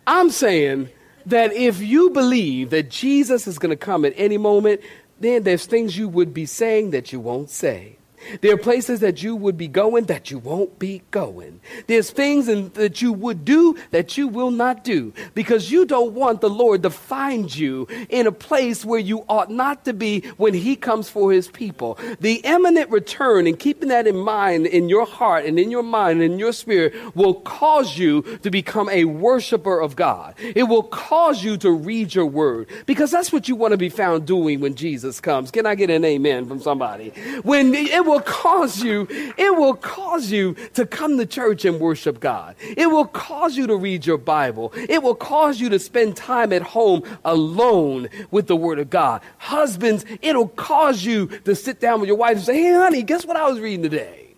I'm 0.05 0.29
saying 0.29 0.89
that 1.25 1.53
if 1.53 1.81
you 1.81 2.09
believe 2.09 2.69
that 2.71 2.89
Jesus 2.89 3.47
is 3.47 3.59
gonna 3.59 3.75
come 3.75 4.05
at 4.05 4.13
any 4.15 4.37
moment, 4.37 4.81
then 5.19 5.43
there's 5.43 5.65
things 5.65 5.97
you 5.97 6.07
would 6.09 6.33
be 6.33 6.45
saying 6.45 6.91
that 6.91 7.13
you 7.13 7.19
won't 7.19 7.49
say. 7.49 7.97
There 8.41 8.53
are 8.53 8.57
places 8.57 8.99
that 9.01 9.23
you 9.23 9.35
would 9.35 9.57
be 9.57 9.67
going 9.67 10.05
that 10.05 10.31
you 10.31 10.39
won't 10.39 10.79
be 10.79 11.01
going. 11.11 11.59
There's 11.87 12.11
things 12.11 12.47
in, 12.47 12.69
that 12.73 13.01
you 13.01 13.13
would 13.13 13.45
do 13.45 13.77
that 13.91 14.17
you 14.17 14.27
will 14.27 14.51
not 14.51 14.83
do 14.83 15.13
because 15.33 15.71
you 15.71 15.85
don't 15.85 16.13
want 16.13 16.41
the 16.41 16.49
Lord 16.49 16.83
to 16.83 16.89
find 16.89 17.53
you 17.53 17.87
in 18.09 18.27
a 18.27 18.31
place 18.31 18.83
where 18.85 18.99
you 18.99 19.25
ought 19.29 19.49
not 19.49 19.85
to 19.85 19.93
be 19.93 20.21
when 20.37 20.53
He 20.53 20.75
comes 20.75 21.09
for 21.09 21.31
His 21.31 21.47
people. 21.47 21.97
The 22.19 22.35
imminent 22.43 22.89
return 22.89 23.47
and 23.47 23.57
keeping 23.57 23.89
that 23.89 24.07
in 24.07 24.17
mind 24.17 24.65
in 24.67 24.89
your 24.89 25.05
heart 25.05 25.45
and 25.45 25.59
in 25.59 25.71
your 25.71 25.83
mind 25.83 26.21
and 26.21 26.33
in 26.33 26.39
your 26.39 26.53
spirit 26.53 26.93
will 27.15 27.35
cause 27.35 27.97
you 27.97 28.21
to 28.43 28.49
become 28.49 28.89
a 28.89 29.05
worshiper 29.05 29.79
of 29.79 29.95
God. 29.95 30.35
It 30.39 30.63
will 30.63 30.83
cause 30.83 31.43
you 31.43 31.57
to 31.57 31.71
read 31.71 32.13
your 32.13 32.25
word 32.25 32.69
because 32.85 33.11
that's 33.11 33.31
what 33.31 33.47
you 33.47 33.55
want 33.55 33.71
to 33.71 33.77
be 33.77 33.89
found 33.89 34.25
doing 34.25 34.59
when 34.59 34.75
Jesus 34.75 35.19
comes. 35.19 35.51
Can 35.51 35.65
I 35.65 35.75
get 35.75 35.89
an 35.89 36.05
amen 36.05 36.47
from 36.47 36.61
somebody? 36.61 37.09
When 37.43 37.73
it 37.73 38.05
will 38.05 38.12
will 38.13 38.21
cause 38.21 38.83
you, 38.83 39.07
it 39.09 39.57
will 39.57 39.73
cause 39.73 40.31
you 40.31 40.55
to 40.73 40.85
come 40.85 41.17
to 41.17 41.25
church 41.25 41.65
and 41.65 41.79
worship 41.79 42.19
God. 42.19 42.55
It 42.61 42.87
will 42.87 43.05
cause 43.05 43.57
you 43.57 43.67
to 43.67 43.75
read 43.75 44.05
your 44.05 44.17
Bible. 44.17 44.71
It 44.75 45.01
will 45.01 45.15
cause 45.15 45.59
you 45.59 45.69
to 45.69 45.79
spend 45.79 46.15
time 46.15 46.53
at 46.53 46.61
home 46.61 47.03
alone 47.25 48.09
with 48.29 48.47
the 48.47 48.55
Word 48.55 48.79
of 48.79 48.89
God. 48.89 49.21
Husbands, 49.39 50.05
it'll 50.21 50.49
cause 50.49 51.03
you 51.03 51.27
to 51.45 51.55
sit 51.55 51.79
down 51.79 51.99
with 51.99 52.07
your 52.07 52.17
wife 52.17 52.37
and 52.37 52.45
say, 52.45 52.61
Hey, 52.61 52.73
honey, 52.73 53.03
guess 53.03 53.25
what 53.25 53.35
I 53.35 53.49
was 53.49 53.59
reading 53.59 53.83
today? 53.83 54.35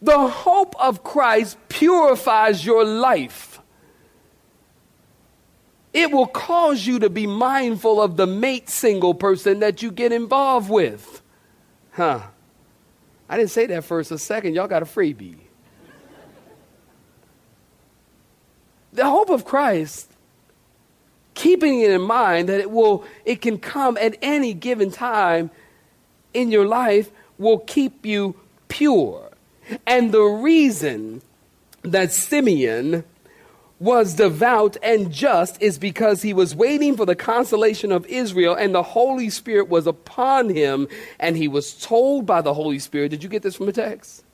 The 0.00 0.28
hope 0.28 0.74
of 0.80 1.02
Christ 1.02 1.58
purifies 1.68 2.64
your 2.64 2.84
life. 2.84 3.60
It 5.92 6.10
will 6.10 6.26
cause 6.26 6.86
you 6.86 6.98
to 6.98 7.10
be 7.10 7.26
mindful 7.26 8.00
of 8.02 8.16
the 8.16 8.26
mate 8.26 8.68
single 8.68 9.14
person 9.14 9.60
that 9.60 9.82
you 9.82 9.92
get 9.92 10.12
involved 10.12 10.68
with. 10.68 11.22
Huh. 11.94 12.20
I 13.28 13.36
didn't 13.36 13.50
say 13.50 13.66
that 13.66 13.84
first 13.84 14.10
or 14.10 14.18
second. 14.18 14.54
Y'all 14.54 14.68
got 14.68 14.82
a 14.82 14.86
freebie. 14.86 15.38
the 18.92 19.04
hope 19.04 19.30
of 19.30 19.44
Christ, 19.44 20.10
keeping 21.34 21.80
it 21.80 21.90
in 21.90 22.00
mind 22.02 22.48
that 22.48 22.60
it 22.60 22.70
will 22.70 23.04
it 23.24 23.40
can 23.40 23.58
come 23.58 23.96
at 23.98 24.16
any 24.22 24.54
given 24.54 24.90
time 24.90 25.50
in 26.32 26.50
your 26.50 26.66
life 26.66 27.10
will 27.38 27.58
keep 27.58 28.04
you 28.04 28.36
pure. 28.68 29.30
And 29.86 30.12
the 30.12 30.22
reason 30.22 31.22
that 31.82 32.12
Simeon 32.12 33.04
was 33.84 34.14
devout 34.14 34.78
and 34.82 35.12
just 35.12 35.60
is 35.60 35.78
because 35.78 36.22
he 36.22 36.32
was 36.32 36.56
waiting 36.56 36.96
for 36.96 37.04
the 37.04 37.14
consolation 37.14 37.92
of 37.92 38.06
Israel 38.06 38.54
and 38.54 38.74
the 38.74 38.82
Holy 38.82 39.28
Spirit 39.28 39.68
was 39.68 39.86
upon 39.86 40.48
him 40.48 40.88
and 41.20 41.36
he 41.36 41.46
was 41.46 41.74
told 41.74 42.24
by 42.24 42.40
the 42.40 42.54
Holy 42.54 42.78
Spirit. 42.78 43.10
Did 43.10 43.22
you 43.22 43.28
get 43.28 43.42
this 43.42 43.56
from 43.56 43.66
the 43.66 43.72
text? 43.72 44.24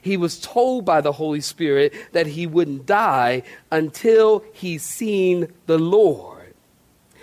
He 0.00 0.16
was 0.16 0.40
told 0.40 0.86
by 0.86 1.02
the 1.02 1.12
Holy 1.12 1.42
Spirit 1.42 1.92
that 2.12 2.26
he 2.26 2.46
wouldn't 2.46 2.86
die 2.86 3.42
until 3.70 4.42
he 4.54 4.78
seen 4.78 5.52
the 5.66 5.78
Lord. 5.78 6.54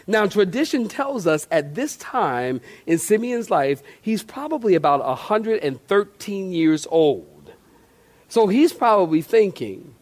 Now, 0.06 0.28
tradition 0.28 0.88
tells 0.88 1.26
us 1.26 1.48
at 1.50 1.74
this 1.74 1.98
time 1.98 2.62
in 2.86 3.00
Simeon's 3.00 3.50
life, 3.50 3.82
he's 4.00 4.22
probably 4.22 4.76
about 4.76 5.04
113 5.04 6.52
years 6.52 6.88
old. 6.92 7.54
So 8.30 8.48
he's 8.48 8.72
probably 8.72 9.24
thinking, 9.24 9.96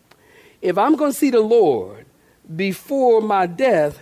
if 0.62 0.78
I'm 0.78 0.96
going 0.96 1.12
to 1.12 1.18
see 1.18 1.30
the 1.30 1.40
Lord 1.40 2.06
before 2.56 3.22
my 3.22 3.46
death, 3.46 4.00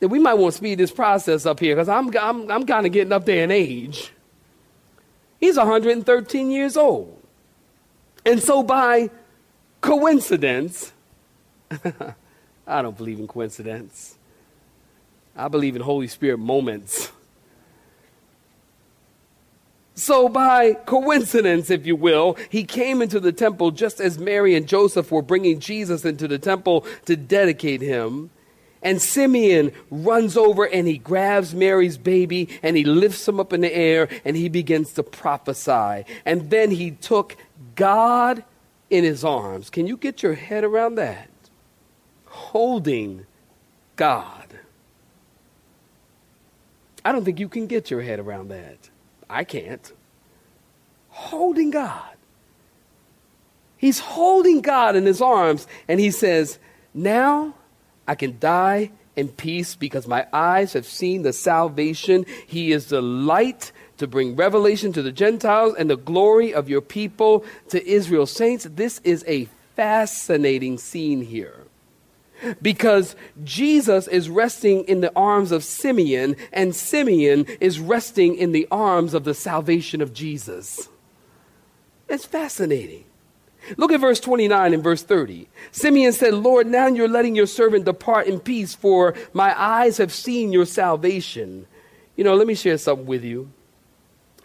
then 0.00 0.10
we 0.10 0.18
might 0.18 0.34
want 0.34 0.52
to 0.52 0.58
speed 0.58 0.78
this 0.78 0.92
process 0.92 1.46
up 1.46 1.60
here 1.60 1.74
because 1.74 1.88
I'm, 1.88 2.16
I'm, 2.16 2.50
I'm 2.50 2.66
kind 2.66 2.86
of 2.86 2.92
getting 2.92 3.12
up 3.12 3.24
there 3.24 3.44
in 3.44 3.50
age. 3.50 4.12
He's 5.40 5.56
113 5.56 6.50
years 6.50 6.76
old. 6.76 7.20
And 8.24 8.42
so, 8.42 8.62
by 8.62 9.10
coincidence, 9.80 10.92
I 12.66 12.82
don't 12.82 12.96
believe 12.96 13.18
in 13.18 13.26
coincidence. 13.26 14.16
I 15.36 15.48
believe 15.48 15.76
in 15.76 15.82
Holy 15.82 16.08
Spirit 16.08 16.38
moments. 16.38 17.12
So, 19.98 20.28
by 20.28 20.74
coincidence, 20.74 21.70
if 21.70 21.84
you 21.84 21.96
will, 21.96 22.36
he 22.50 22.62
came 22.62 23.02
into 23.02 23.18
the 23.18 23.32
temple 23.32 23.72
just 23.72 24.00
as 24.00 24.16
Mary 24.16 24.54
and 24.54 24.64
Joseph 24.64 25.10
were 25.10 25.22
bringing 25.22 25.58
Jesus 25.58 26.04
into 26.04 26.28
the 26.28 26.38
temple 26.38 26.86
to 27.06 27.16
dedicate 27.16 27.80
him. 27.80 28.30
And 28.80 29.02
Simeon 29.02 29.72
runs 29.90 30.36
over 30.36 30.66
and 30.66 30.86
he 30.86 30.98
grabs 30.98 31.52
Mary's 31.52 31.98
baby 31.98 32.48
and 32.62 32.76
he 32.76 32.84
lifts 32.84 33.26
him 33.26 33.40
up 33.40 33.52
in 33.52 33.60
the 33.60 33.74
air 33.74 34.08
and 34.24 34.36
he 34.36 34.48
begins 34.48 34.92
to 34.92 35.02
prophesy. 35.02 36.04
And 36.24 36.48
then 36.48 36.70
he 36.70 36.92
took 36.92 37.36
God 37.74 38.44
in 38.90 39.02
his 39.02 39.24
arms. 39.24 39.68
Can 39.68 39.88
you 39.88 39.96
get 39.96 40.22
your 40.22 40.34
head 40.34 40.62
around 40.62 40.94
that? 40.94 41.28
Holding 42.26 43.26
God. 43.96 44.46
I 47.04 47.10
don't 47.10 47.24
think 47.24 47.40
you 47.40 47.48
can 47.48 47.66
get 47.66 47.90
your 47.90 48.02
head 48.02 48.20
around 48.20 48.46
that. 48.50 48.90
I 49.28 49.44
can't. 49.44 49.92
Holding 51.10 51.70
God. 51.70 52.14
He's 53.76 54.00
holding 54.00 54.60
God 54.60 54.96
in 54.96 55.06
his 55.06 55.22
arms, 55.22 55.66
and 55.86 56.00
he 56.00 56.10
says, 56.10 56.58
Now 56.92 57.54
I 58.06 58.14
can 58.14 58.38
die 58.38 58.90
in 59.14 59.28
peace 59.28 59.76
because 59.76 60.06
my 60.06 60.26
eyes 60.32 60.72
have 60.72 60.86
seen 60.86 61.22
the 61.22 61.32
salvation. 61.32 62.26
He 62.46 62.72
is 62.72 62.86
the 62.86 63.00
light 63.00 63.72
to 63.98 64.06
bring 64.06 64.36
revelation 64.36 64.92
to 64.92 65.02
the 65.02 65.12
Gentiles 65.12 65.74
and 65.78 65.90
the 65.90 65.96
glory 65.96 66.54
of 66.54 66.68
your 66.68 66.80
people 66.80 67.44
to 67.68 67.86
Israel. 67.86 68.26
Saints, 68.26 68.66
this 68.70 69.00
is 69.04 69.24
a 69.28 69.48
fascinating 69.76 70.78
scene 70.78 71.22
here. 71.22 71.67
Because 72.62 73.16
Jesus 73.42 74.06
is 74.06 74.30
resting 74.30 74.84
in 74.84 75.00
the 75.00 75.12
arms 75.16 75.50
of 75.50 75.64
Simeon, 75.64 76.36
and 76.52 76.74
Simeon 76.74 77.46
is 77.60 77.80
resting 77.80 78.36
in 78.36 78.52
the 78.52 78.68
arms 78.70 79.14
of 79.14 79.24
the 79.24 79.34
salvation 79.34 80.00
of 80.00 80.12
Jesus. 80.12 80.88
It's 82.08 82.24
fascinating. 82.24 83.04
Look 83.76 83.92
at 83.92 84.00
verse 84.00 84.20
29 84.20 84.72
and 84.72 84.82
verse 84.82 85.02
30. 85.02 85.48
Simeon 85.72 86.12
said, 86.12 86.32
Lord, 86.32 86.66
now 86.66 86.86
you're 86.86 87.08
letting 87.08 87.34
your 87.34 87.46
servant 87.46 87.84
depart 87.84 88.26
in 88.26 88.40
peace, 88.40 88.74
for 88.74 89.14
my 89.32 89.58
eyes 89.60 89.98
have 89.98 90.12
seen 90.12 90.52
your 90.52 90.64
salvation. 90.64 91.66
You 92.16 92.24
know, 92.24 92.34
let 92.34 92.46
me 92.46 92.54
share 92.54 92.78
something 92.78 93.06
with 93.06 93.24
you. 93.24 93.50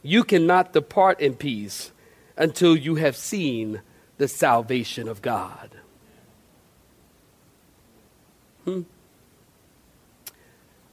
You 0.02 0.24
cannot 0.24 0.74
depart 0.74 1.22
in 1.22 1.36
peace 1.36 1.92
until 2.36 2.76
you 2.76 2.96
have 2.96 3.16
seen 3.16 3.82
the 4.18 4.28
salvation 4.28 5.08
of 5.08 5.22
God. 5.22 5.70
Hmm. 8.66 8.82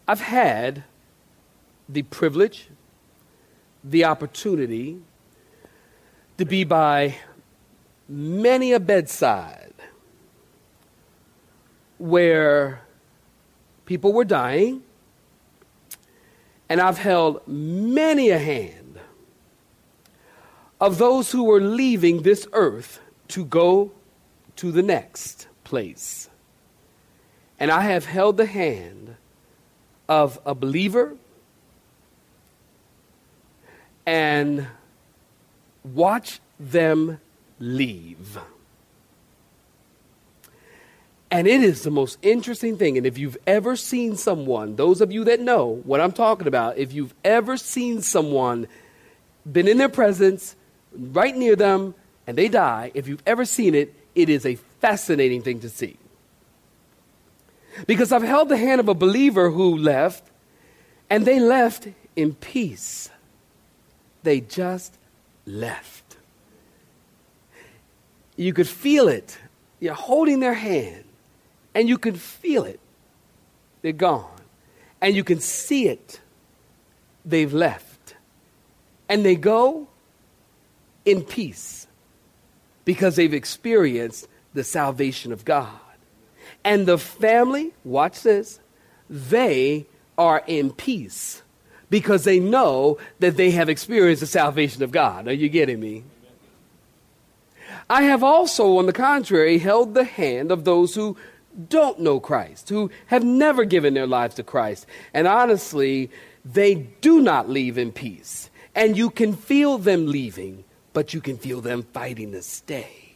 I've 0.09 0.21
had 0.21 0.85
the 1.89 2.03
privilege, 2.03 2.69
the 3.85 4.05
opportunity 4.05 4.99
to 6.39 6.45
be 6.45 6.65
by 6.65 7.17
many 8.09 8.73
a 8.73 8.81
bedside 8.81 9.75
where 11.99 12.83
people 13.85 14.13
were 14.13 14.25
dying, 14.25 14.83
and 16.69 16.81
I've 16.81 16.99
held 16.99 17.47
many 17.47 18.31
a 18.31 18.39
hand 18.39 18.99
of 20.81 20.99
those 20.99 21.31
who 21.31 21.45
were 21.45 21.61
leaving 21.61 22.23
this 22.23 22.49
earth 22.53 23.01
to 23.29 23.45
go 23.45 23.93
to 24.57 24.73
the 24.73 24.83
next 24.83 25.47
place. 25.63 26.30
And 27.61 27.71
I 27.71 27.83
have 27.83 28.07
held 28.07 28.39
the 28.39 28.47
hand 28.47 29.17
of 30.09 30.41
a 30.45 30.55
believer 30.55 31.17
and 34.07 34.67
watch 35.85 36.41
them 36.59 37.21
leave. 37.61 38.39
And 41.31 41.47
it 41.47 41.63
is 41.63 41.83
the 41.83 41.91
most 41.93 42.19
interesting 42.23 42.77
thing. 42.77 42.97
And 42.97 43.07
if 43.07 43.17
you've 43.17 43.37
ever 43.47 43.77
seen 43.77 44.17
someone, 44.17 44.75
those 44.75 45.01
of 45.01 45.13
you 45.13 45.25
that 45.25 45.39
know 45.39 45.81
what 45.85 46.01
I'm 46.01 46.13
talking 46.13 46.49
about, 46.49 46.77
if 46.77 46.93
you've 46.93 47.15
ever 47.25 47.57
seen 47.57 48.03
someone, 48.03 48.67
been 49.51 49.69
in 49.69 49.79
their 49.79 49.89
presence, 49.89 50.57
right 50.93 51.37
near 51.37 51.55
them, 51.55 51.95
and 52.27 52.37
they 52.37 52.49
die, 52.49 52.91
if 52.95 53.07
you've 53.07 53.23
ever 53.27 53.45
seen 53.45 53.77
it, 53.77 53.95
it 54.15 54.29
is 54.29 54.45
a 54.45 54.57
fascinating 54.81 55.43
thing 55.43 55.61
to 55.61 55.69
see. 55.69 55.97
Because 57.87 58.13
I've 58.13 58.23
held 58.23 58.49
the 58.49 58.57
hand 58.57 58.81
of 58.81 58.89
a 58.89 58.95
believer 58.95 59.51
who 59.51 59.77
left, 59.77 60.25
and 61.09 61.25
they 61.25 61.41
left 61.41 61.89
in 62.17 62.35
peace. 62.35 63.11
They 64.23 64.41
just 64.41 64.97
left. 65.47 66.17
You 68.37 68.53
could 68.53 68.69
feel 68.69 69.09
it. 69.09 69.39
You're 69.81 69.95
holding 69.95 70.41
their 70.41 70.55
hand, 70.55 71.05
and 71.75 71.89
you 71.89 71.99
can 71.99 72.15
feel 72.15 72.65
it. 72.65 72.81
They're 73.83 73.93
gone. 73.93 74.31
And 75.01 75.17
you 75.17 75.25
can 75.25 75.41
see 75.41 75.89
it. 75.89 76.21
They've 77.25 77.53
left. 77.53 78.15
And 79.09 79.25
they 79.25 79.35
go 79.35 79.89
in 81.05 81.23
peace 81.23 81.87
because 82.85 83.17
they've 83.17 83.33
experienced 83.33 84.29
the 84.53 84.65
salvation 84.65 85.33
of 85.33 85.45
God. 85.45 85.81
And 86.65 86.87
the 86.87 86.99
family, 86.99 87.73
watch 87.85 88.23
this, 88.23 88.61
they 89.09 89.87
are 90.17 90.43
in 90.47 90.71
peace 90.73 91.43
because 91.89 92.25
they 92.25 92.39
know 92.39 92.99
that 93.19 93.37
they 93.37 93.51
have 93.51 93.69
experienced 93.69 94.21
the 94.21 94.27
salvation 94.27 94.83
of 94.83 94.93
God. 94.93 95.27
Are 95.27 95.33
you 95.33 95.49
getting 95.49 95.81
me? 95.81 96.05
I 97.89 98.03
have 98.03 98.23
also, 98.23 98.79
on 98.79 98.87
the 98.87 98.93
contrary, 98.93 99.59
held 99.59 99.95
the 99.95 100.05
hand 100.05 100.53
of 100.53 100.65
those 100.65 100.95
who 100.95 101.17
don't 101.69 101.99
know 101.99 102.21
Christ, 102.21 102.69
who 102.69 102.91
have 103.07 103.25
never 103.25 103.65
given 103.65 103.95
their 103.95 104.07
lives 104.07 104.37
to 104.37 104.45
Christ. 104.45 104.87
And 105.13 105.27
honestly, 105.27 106.11
they 106.45 106.75
do 106.75 107.21
not 107.21 107.51
leave 107.51 107.77
in 107.77 107.91
peace. 107.91 108.49
And 108.75 108.97
you 108.97 109.11
can 109.11 109.35
feel 109.35 109.79
them 109.79 110.07
leaving, 110.07 110.65
but 110.93 111.13
you 111.13 111.21
can 111.21 111.37
feel 111.37 111.61
them 111.61 111.83
fighting 111.93 112.31
to 112.33 112.43
stay. 112.43 113.10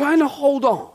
Trying 0.00 0.20
to 0.20 0.28
hold 0.28 0.64
on, 0.64 0.88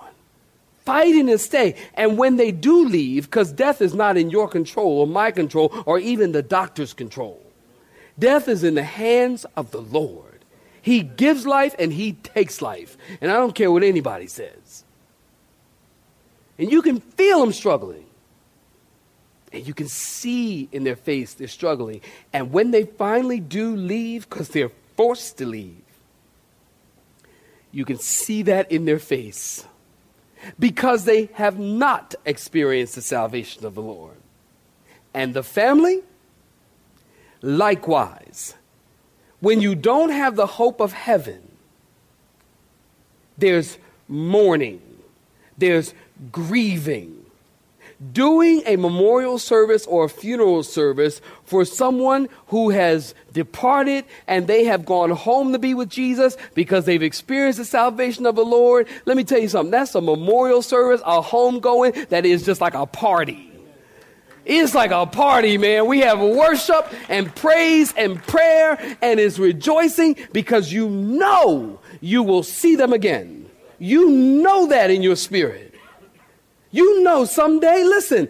fighting 0.84 1.28
to 1.28 1.38
stay. 1.38 1.76
And 1.94 2.18
when 2.18 2.38
they 2.38 2.52
do 2.52 2.86
leave, 2.88 3.26
because 3.26 3.52
death 3.52 3.80
is 3.80 3.94
not 3.94 4.18
in 4.18 4.32
your 4.32 4.48
control 4.48 4.98
or 4.98 5.06
my 5.06 5.30
control 5.30 5.72
or 5.86 6.00
even 6.00 6.32
the 6.32 6.42
doctor's 6.42 6.92
control, 6.92 7.40
death 8.18 8.48
is 8.48 8.64
in 8.64 8.74
the 8.74 8.82
hands 8.82 9.46
of 9.56 9.70
the 9.70 9.80
Lord. 9.80 10.44
He 10.82 11.04
gives 11.04 11.46
life 11.46 11.76
and 11.78 11.94
He 11.94 12.14
takes 12.14 12.64
life. 12.64 12.98
And 13.22 13.30
I 13.30 13.36
don't 13.36 13.54
care 13.54 13.72
what 13.72 13.84
anybody 13.84 14.26
says. 14.26 14.84
And 16.58 16.72
you 16.72 16.82
can 16.82 17.00
feel 17.00 17.42
them 17.42 17.54
struggling. 17.54 18.08
And 19.54 19.68
you 19.68 19.76
can 19.76 19.88
see 19.88 20.68
in 20.72 20.84
their 20.84 20.96
face 20.96 21.36
they're 21.36 21.48
struggling. 21.48 22.02
And 22.34 22.52
when 22.52 22.72
they 22.72 22.86
finally 22.86 23.40
do 23.40 23.76
leave, 23.76 24.28
because 24.28 24.50
they're 24.50 24.72
forced 24.98 25.38
to 25.38 25.46
leave, 25.46 25.85
you 27.76 27.84
can 27.84 27.98
see 27.98 28.42
that 28.44 28.72
in 28.72 28.86
their 28.86 29.00
face 29.00 29.66
because 30.58 31.04
they 31.04 31.26
have 31.34 31.60
not 31.60 32.16
experienced 32.26 32.96
the 32.96 33.02
salvation 33.02 33.66
of 33.66 33.76
the 33.76 33.82
Lord. 33.82 34.16
And 35.14 35.34
the 35.34 35.44
family, 35.44 36.02
likewise, 37.42 38.56
when 39.42 39.60
you 39.60 39.76
don't 39.76 40.12
have 40.12 40.38
the 40.38 40.46
hope 40.46 40.80
of 40.80 40.94
heaven, 40.94 41.52
there's 43.38 43.78
mourning, 44.08 44.82
there's 45.58 45.94
grieving. 46.32 47.25
Doing 48.12 48.62
a 48.66 48.76
memorial 48.76 49.40
service 49.40 49.86
or 49.86 50.06
a 50.06 50.10
funeral 50.10 50.64
service 50.64 51.22
for 51.46 51.64
someone 51.64 52.28
who 52.48 52.70
has 52.70 53.16
departed 53.32 54.04
and 54.28 54.48
they 54.48 54.66
have 54.66 54.86
gone 54.86 55.12
home 55.12 55.54
to 55.54 55.60
be 55.60 55.74
with 55.74 55.90
Jesus 55.90 56.36
because 56.56 56.86
they've 56.86 57.02
experienced 57.02 57.58
the 57.58 57.66
salvation 57.66 58.26
of 58.26 58.36
the 58.36 58.44
Lord. 58.44 58.88
Let 59.06 59.16
me 59.16 59.24
tell 59.24 59.40
you 59.40 59.48
something. 59.48 59.72
That's 59.72 59.96
a 59.96 60.02
memorial 60.02 60.62
service, 60.62 61.02
a 61.06 61.22
homegoing 61.22 62.10
that 62.10 62.26
is 62.26 62.44
just 62.44 62.60
like 62.60 62.74
a 62.74 62.86
party. 62.86 63.52
It's 64.46 64.76
like 64.76 64.92
a 64.92 65.06
party, 65.06 65.58
man. 65.58 65.88
We 65.88 66.02
have 66.02 66.20
worship 66.20 66.94
and 67.10 67.34
praise 67.36 67.94
and 67.94 68.22
prayer 68.24 68.98
and 69.02 69.20
is 69.20 69.40
rejoicing 69.40 70.18
because 70.34 70.72
you 70.72 70.88
know 70.90 71.80
you 72.00 72.22
will 72.24 72.44
see 72.44 72.76
them 72.76 72.94
again. 72.94 73.50
You 73.80 74.10
know 74.10 74.68
that 74.68 74.92
in 74.92 75.02
your 75.02 75.16
spirit. 75.16 75.75
You 76.72 77.04
know 77.04 77.26
someday, 77.26 77.84
listen, 77.84 78.28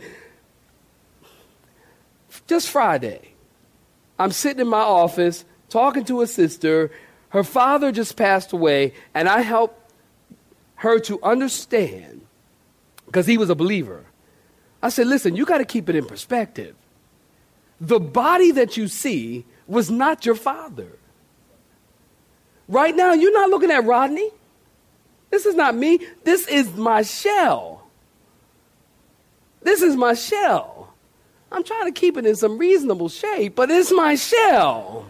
just 2.48 2.70
Friday, 2.70 3.34
I'm 4.20 4.32
sitting 4.32 4.62
in 4.62 4.68
my 4.68 4.82
office 4.82 5.46
talking 5.70 6.06
to 6.06 6.22
a 6.22 6.28
sister. 6.28 6.92
Her 7.30 7.44
father 7.44 7.92
just 7.92 8.16
passed 8.16 8.54
away, 8.54 8.94
and 9.14 9.28
I 9.28 9.42
helped 9.42 9.92
her 10.76 11.00
to 11.00 11.22
understand 11.24 12.22
because 13.06 13.26
he 13.26 13.38
was 13.38 13.50
a 13.50 13.56
believer 13.56 14.06
I 14.86 14.90
said, 14.90 15.08
listen, 15.08 15.36
you 15.36 15.46
got 15.48 15.58
to 15.58 15.66
keep 15.66 15.90
it 15.90 15.96
in 15.96 16.06
perspective. 16.06 16.76
The 17.82 18.00
body 18.00 18.52
that 18.52 18.78
you 18.78 18.88
see 18.88 19.44
was 19.66 19.90
not 19.90 20.28
your 20.28 20.36
father. 20.36 21.00
Right 22.68 22.96
now, 22.96 23.14
you're 23.14 23.34
not 23.34 23.50
looking 23.50 23.72
at 23.72 23.84
Rodney. 23.84 24.30
This 25.32 25.48
is 25.48 25.56
not 25.56 25.74
me. 25.74 26.06
This 26.24 26.48
is 26.48 26.72
my 26.76 27.02
shell. 27.02 27.85
This 29.66 29.82
is 29.82 29.96
my 29.96 30.14
shell. 30.14 30.94
I'm 31.52 31.64
trying 31.64 31.92
to 31.92 32.00
keep 32.00 32.18
it 32.18 32.26
in 32.28 32.36
some 32.36 32.60
reasonable 32.60 33.10
shape, 33.10 33.56
but 33.56 33.72
it's 33.72 33.92
my 33.92 34.14
shell. 34.14 35.08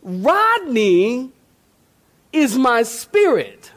Rodney 0.00 1.32
is 2.32 2.56
my 2.56 2.84
spirit. 2.84 3.72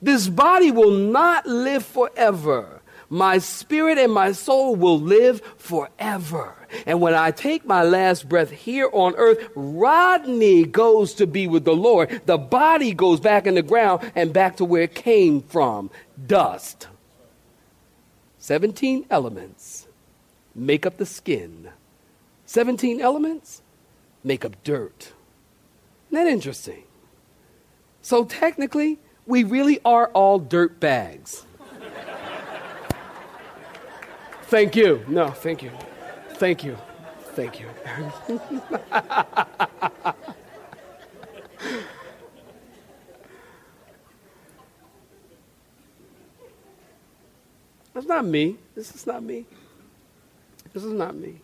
This 0.00 0.28
body 0.28 0.70
will 0.70 0.92
not 0.92 1.44
live 1.44 1.84
forever. 1.84 2.80
My 3.08 3.38
spirit 3.38 3.98
and 3.98 4.12
my 4.12 4.30
soul 4.30 4.76
will 4.76 5.00
live 5.00 5.42
forever. 5.58 6.54
And 6.86 7.00
when 7.00 7.14
I 7.14 7.32
take 7.32 7.66
my 7.66 7.82
last 7.82 8.28
breath 8.28 8.52
here 8.52 8.88
on 8.92 9.16
earth, 9.16 9.50
Rodney 9.56 10.64
goes 10.64 11.14
to 11.14 11.26
be 11.26 11.48
with 11.48 11.64
the 11.64 11.74
Lord. 11.74 12.22
The 12.26 12.38
body 12.38 12.94
goes 12.94 13.18
back 13.18 13.48
in 13.48 13.56
the 13.56 13.62
ground 13.62 14.12
and 14.14 14.32
back 14.32 14.58
to 14.58 14.64
where 14.64 14.82
it 14.82 14.94
came 14.94 15.42
from 15.42 15.90
dust. 16.28 16.86
17 18.42 19.06
elements 19.08 19.86
make 20.52 20.84
up 20.84 20.96
the 20.96 21.06
skin. 21.06 21.70
17 22.44 23.00
elements 23.00 23.62
make 24.24 24.44
up 24.44 24.56
dirt. 24.64 25.12
Isn't 26.10 26.24
that 26.24 26.26
interesting? 26.26 26.82
So 28.00 28.24
technically, 28.24 28.98
we 29.26 29.44
really 29.44 29.78
are 29.84 30.08
all 30.08 30.40
dirt 30.40 30.80
bags. 30.80 31.46
thank 34.46 34.74
you. 34.74 35.04
No, 35.06 35.28
thank 35.28 35.62
you. 35.62 35.70
Thank 36.30 36.64
you. 36.64 36.76
Thank 37.36 37.60
you. 37.60 37.68
That's 47.94 48.06
not 48.06 48.24
me. 48.24 48.56
This 48.74 48.94
is 48.94 49.06
not 49.06 49.22
me. 49.22 49.46
This 50.72 50.84
is 50.84 50.92
not 50.92 51.14
me. 51.14 51.40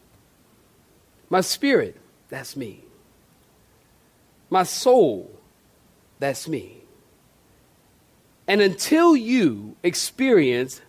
My 1.28 1.42
spirit, 1.42 1.96
that's 2.28 2.56
me. 2.56 2.84
My 4.48 4.62
soul, 4.62 5.30
that's 6.18 6.48
me. 6.48 6.78
And 8.46 8.62
until 8.62 9.14
you 9.14 9.76
experience 9.82 10.80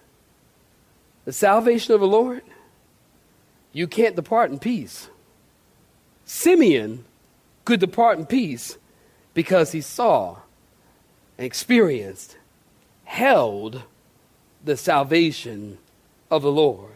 the 1.26 1.34
salvation 1.34 1.93
of 1.93 2.00
the 2.00 2.08
Lord, 2.08 2.41
you 3.74 3.86
can't 3.86 4.15
depart 4.15 4.50
in 4.50 4.60
peace. 4.60 5.10
Simeon 6.24 7.04
could 7.65 7.82
depart 7.82 8.17
in 8.17 8.26
peace 8.26 8.78
because 9.34 9.74
he 9.74 9.82
saw 9.82 10.38
and 11.38 11.45
experienced, 11.45 12.38
held 13.04 13.84
the 14.63 14.78
salvation 14.78 15.78
of 16.30 16.41
the 16.41 16.52
Lord. 16.52 16.91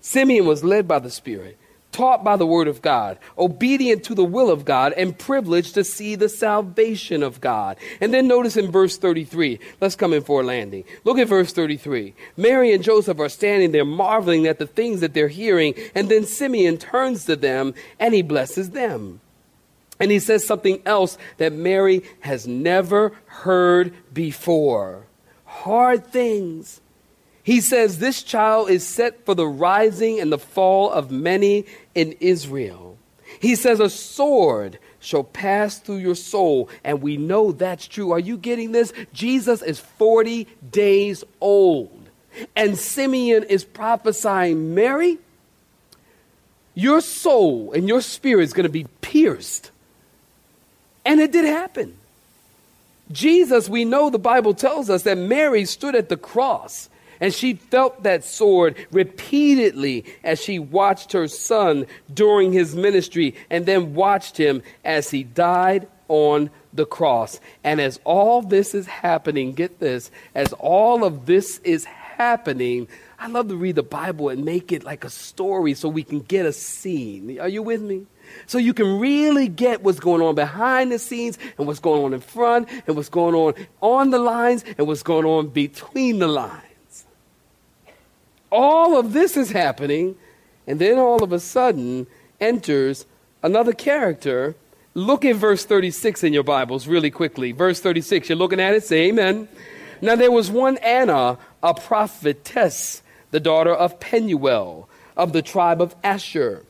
Simeon 0.00 0.46
was 0.46 0.62
led 0.62 0.86
by 0.86 0.98
the 0.98 1.10
Spirit 1.10 1.58
taught 1.96 2.22
by 2.22 2.36
the 2.36 2.46
word 2.46 2.68
of 2.68 2.82
God, 2.82 3.18
obedient 3.38 4.04
to 4.04 4.14
the 4.14 4.24
will 4.24 4.50
of 4.50 4.66
God, 4.66 4.92
and 4.92 5.18
privileged 5.18 5.72
to 5.74 5.82
see 5.82 6.14
the 6.14 6.28
salvation 6.28 7.22
of 7.22 7.40
God. 7.40 7.78
And 8.02 8.12
then 8.12 8.28
notice 8.28 8.58
in 8.58 8.70
verse 8.70 8.98
33, 8.98 9.58
let's 9.80 9.96
come 9.96 10.12
in 10.12 10.22
for 10.22 10.42
a 10.42 10.44
landing. 10.44 10.84
Look 11.04 11.18
at 11.18 11.28
verse 11.28 11.54
33. 11.54 12.14
Mary 12.36 12.74
and 12.74 12.84
Joseph 12.84 13.18
are 13.18 13.30
standing 13.30 13.72
there 13.72 13.86
marveling 13.86 14.46
at 14.46 14.58
the 14.58 14.66
things 14.66 15.00
that 15.00 15.14
they're 15.14 15.28
hearing, 15.28 15.74
and 15.94 16.10
then 16.10 16.26
Simeon 16.26 16.76
turns 16.76 17.24
to 17.24 17.34
them 17.34 17.72
and 17.98 18.12
he 18.12 18.20
blesses 18.20 18.70
them. 18.70 19.20
And 19.98 20.10
he 20.10 20.18
says 20.18 20.46
something 20.46 20.82
else 20.84 21.16
that 21.38 21.54
Mary 21.54 22.02
has 22.20 22.46
never 22.46 23.12
heard 23.24 23.94
before. 24.12 25.06
Hard 25.46 26.06
things 26.08 26.82
he 27.46 27.60
says, 27.60 28.00
This 28.00 28.24
child 28.24 28.70
is 28.70 28.84
set 28.84 29.24
for 29.24 29.36
the 29.36 29.46
rising 29.46 30.18
and 30.18 30.32
the 30.32 30.38
fall 30.38 30.90
of 30.90 31.12
many 31.12 31.64
in 31.94 32.16
Israel. 32.18 32.98
He 33.38 33.54
says, 33.54 33.78
A 33.78 33.88
sword 33.88 34.80
shall 34.98 35.22
pass 35.22 35.78
through 35.78 35.98
your 35.98 36.16
soul. 36.16 36.68
And 36.82 37.00
we 37.00 37.16
know 37.16 37.52
that's 37.52 37.86
true. 37.86 38.10
Are 38.10 38.18
you 38.18 38.36
getting 38.36 38.72
this? 38.72 38.92
Jesus 39.12 39.62
is 39.62 39.78
40 39.78 40.48
days 40.72 41.22
old. 41.40 42.08
And 42.56 42.76
Simeon 42.76 43.44
is 43.44 43.62
prophesying, 43.62 44.74
Mary, 44.74 45.16
your 46.74 47.00
soul 47.00 47.70
and 47.70 47.86
your 47.86 48.00
spirit 48.00 48.42
is 48.42 48.54
going 48.54 48.64
to 48.66 48.70
be 48.70 48.88
pierced. 49.02 49.70
And 51.04 51.20
it 51.20 51.30
did 51.30 51.44
happen. 51.44 51.96
Jesus, 53.12 53.68
we 53.68 53.84
know 53.84 54.10
the 54.10 54.18
Bible 54.18 54.52
tells 54.52 54.90
us 54.90 55.04
that 55.04 55.16
Mary 55.16 55.64
stood 55.64 55.94
at 55.94 56.08
the 56.08 56.16
cross 56.16 56.88
and 57.20 57.32
she 57.32 57.54
felt 57.54 58.02
that 58.02 58.24
sword 58.24 58.76
repeatedly 58.90 60.04
as 60.24 60.42
she 60.42 60.58
watched 60.58 61.12
her 61.12 61.28
son 61.28 61.86
during 62.12 62.52
his 62.52 62.74
ministry 62.74 63.34
and 63.50 63.66
then 63.66 63.94
watched 63.94 64.36
him 64.36 64.62
as 64.84 65.10
he 65.10 65.22
died 65.22 65.88
on 66.08 66.50
the 66.72 66.86
cross. 66.86 67.40
And 67.64 67.80
as 67.80 67.98
all 68.04 68.42
this 68.42 68.74
is 68.74 68.86
happening, 68.86 69.52
get 69.52 69.78
this, 69.78 70.10
as 70.34 70.52
all 70.54 71.04
of 71.04 71.26
this 71.26 71.58
is 71.64 71.84
happening, 71.84 72.88
I 73.18 73.28
love 73.28 73.48
to 73.48 73.56
read 73.56 73.76
the 73.76 73.82
Bible 73.82 74.28
and 74.28 74.44
make 74.44 74.72
it 74.72 74.84
like 74.84 75.04
a 75.04 75.10
story 75.10 75.74
so 75.74 75.88
we 75.88 76.04
can 76.04 76.20
get 76.20 76.46
a 76.46 76.52
scene. 76.52 77.40
Are 77.40 77.48
you 77.48 77.62
with 77.62 77.80
me? 77.80 78.06
So 78.46 78.58
you 78.58 78.74
can 78.74 78.98
really 78.98 79.48
get 79.48 79.82
what's 79.82 80.00
going 80.00 80.20
on 80.20 80.34
behind 80.34 80.92
the 80.92 80.98
scenes 80.98 81.38
and 81.58 81.66
what's 81.66 81.80
going 81.80 82.04
on 82.04 82.12
in 82.12 82.20
front 82.20 82.68
and 82.86 82.96
what's 82.96 83.08
going 83.08 83.34
on 83.34 83.54
on 83.80 84.10
the 84.10 84.18
lines 84.18 84.64
and 84.76 84.86
what's 84.86 85.02
going 85.02 85.24
on 85.24 85.48
between 85.48 86.18
the 86.18 86.26
lines 86.26 86.65
all 88.56 88.98
of 88.98 89.12
this 89.12 89.36
is 89.36 89.50
happening, 89.50 90.16
and 90.66 90.80
then 90.80 90.98
all 90.98 91.22
of 91.22 91.30
a 91.30 91.38
sudden 91.38 92.06
enters 92.40 93.04
another 93.42 93.74
character. 93.74 94.56
Look 94.94 95.26
at 95.26 95.36
verse 95.36 95.66
36 95.66 96.24
in 96.24 96.32
your 96.32 96.42
Bibles 96.42 96.88
really 96.88 97.10
quickly. 97.10 97.52
Verse 97.52 97.80
36, 97.80 98.30
you're 98.30 98.38
looking 98.38 98.58
at 98.58 98.74
it, 98.74 98.82
say 98.82 99.08
amen. 99.08 99.46
Now 100.00 100.16
there 100.16 100.30
was 100.30 100.50
one 100.50 100.78
Anna, 100.78 101.36
a 101.62 101.74
prophetess, 101.74 103.02
the 103.30 103.40
daughter 103.40 103.74
of 103.74 104.00
Penuel, 104.00 104.88
of 105.18 105.34
the 105.34 105.42
tribe 105.42 105.82
of 105.82 105.94
Asher. 106.02 106.64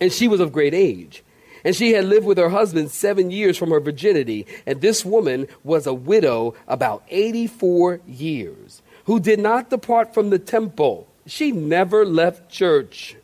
And 0.00 0.10
she 0.10 0.26
was 0.26 0.40
of 0.40 0.52
great 0.52 0.72
age. 0.72 1.22
And 1.64 1.76
she 1.76 1.92
had 1.92 2.06
lived 2.06 2.26
with 2.26 2.38
her 2.38 2.48
husband 2.48 2.90
seven 2.90 3.30
years 3.30 3.58
from 3.58 3.70
her 3.70 3.80
virginity. 3.80 4.46
And 4.64 4.80
this 4.80 5.04
woman 5.04 5.48
was 5.62 5.86
a 5.86 5.94
widow 5.94 6.54
about 6.66 7.02
84 7.10 8.00
years 8.06 8.80
who 9.04 9.20
did 9.20 9.38
not 9.38 9.70
depart 9.70 10.14
from 10.14 10.30
the 10.30 10.38
temple. 10.38 11.06
She 11.26 11.52
never 11.52 12.04
left 12.04 12.50
church, 12.50 13.16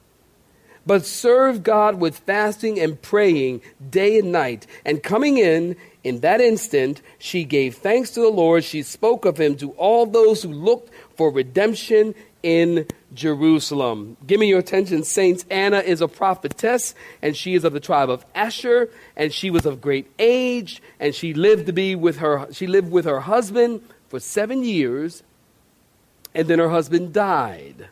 but 0.87 1.05
served 1.05 1.63
God 1.63 2.01
with 2.01 2.19
fasting 2.19 2.79
and 2.81 3.01
praying 3.01 3.61
day 3.91 4.19
and 4.19 4.33
night. 4.33 4.67
And 4.85 5.03
coming 5.03 5.39
in, 5.39 5.77
in 6.03 6.21
that 6.21 6.41
instant, 6.41 7.03
she 7.19 7.45
gave 7.45 7.77
thanks 7.77 8.11
to 8.13 8.21
the 8.21 8.29
Lord. 8.29 8.65
She 8.65 8.83
spoke 8.83 9.25
of 9.25 9.39
him 9.39 9.57
to 9.57 9.73
all 9.73 10.07
those 10.07 10.43
who 10.43 10.53
looked 10.53 10.93
for 11.17 11.31
redemption 11.31 12.15
in 12.43 12.87
Jerusalem. 13.13 14.17
Give 14.27 14.41
me 14.41 14.49
your 14.49 14.61
attention, 14.61 15.05
saints. 15.05 15.45
Anna 15.51 15.81
is 15.81 16.01
a 16.01 16.09
prophetess, 16.09 16.95
and 17.21 17.37
she 17.37 17.55
is 17.55 17.65
of 17.65 17.75
the 17.75 17.81
tribe 17.81 18.09
of 18.09 18.25
Asher, 18.35 18.89
and 19.17 19.33
she 19.33 19.51
was 19.51 19.67
of 19.67 19.81
great 19.83 20.11
age, 20.19 20.81
and 20.99 21.15
she 21.15 21.35
lived 21.35 21.67
to 21.67 21.73
be 21.73 21.95
with 21.95 22.19
her. 22.19 22.47
She 22.53 22.67
lived 22.67 22.91
with 22.91 23.05
her 23.05 23.21
husband 23.21 23.83
for 24.09 24.21
seven 24.21 24.65
years, 24.65 25.23
and 26.35 26.49
then 26.49 26.59
her 26.59 26.71
husband 26.71 27.13
died. 27.13 27.89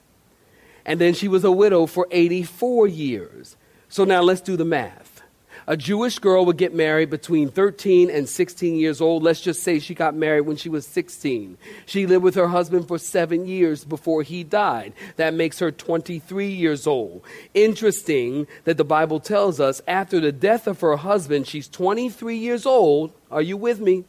And 0.85 1.01
then 1.01 1.15
she 1.15 1.29
was 1.29 1.45
a 1.45 1.53
widow 1.53 1.87
for 1.87 2.07
84 2.11 2.87
years. 2.89 3.57
So 3.89 4.05
now 4.05 4.23
let's 4.23 4.41
do 4.41 4.57
the 4.57 4.65
math. 4.65 5.19
A 5.67 5.77
Jewish 5.77 6.19
girl 6.19 6.47
would 6.47 6.57
get 6.57 6.73
married 6.73 7.11
between 7.11 7.51
13 7.51 8.09
and 8.09 8.27
16 8.27 8.77
years 8.77 9.03
old. 9.03 9.23
Let's 9.23 9.43
just 9.43 9.63
say 9.63 9.79
she 9.79 9.95
got 9.95 10.15
married 10.15 10.43
when 10.43 10.57
she 10.57 10.71
was 10.71 10.87
16. 10.87 11.59
She 11.85 12.07
lived 12.07 12.25
with 12.25 12.37
her 12.37 12.49
husband 12.49 12.89
for 12.89 12.97
seven 12.97 13.45
years 13.45 13.85
before 13.85 14.23
he 14.23 14.45
died. 14.45 14.95
That 15.17 15.35
makes 15.35 15.59
her 15.59 15.71
23 15.71 16.49
years 16.49 16.87
old. 16.87 17.23
Interesting 17.53 18.47
that 18.65 18.79
the 18.79 18.85
Bible 18.85 19.21
tells 19.21 19.61
us 19.61 19.83
after 19.87 20.21
the 20.21 20.33
death 20.33 20.67
of 20.67 20.81
her 20.81 20.97
husband, 20.97 21.47
she's 21.47 21.69
23 21.69 22.39
years 22.39 22.65
old. 22.65 23.13
Are 23.31 23.43
you 23.43 23.59
with 23.59 23.79
me? 23.79 24.05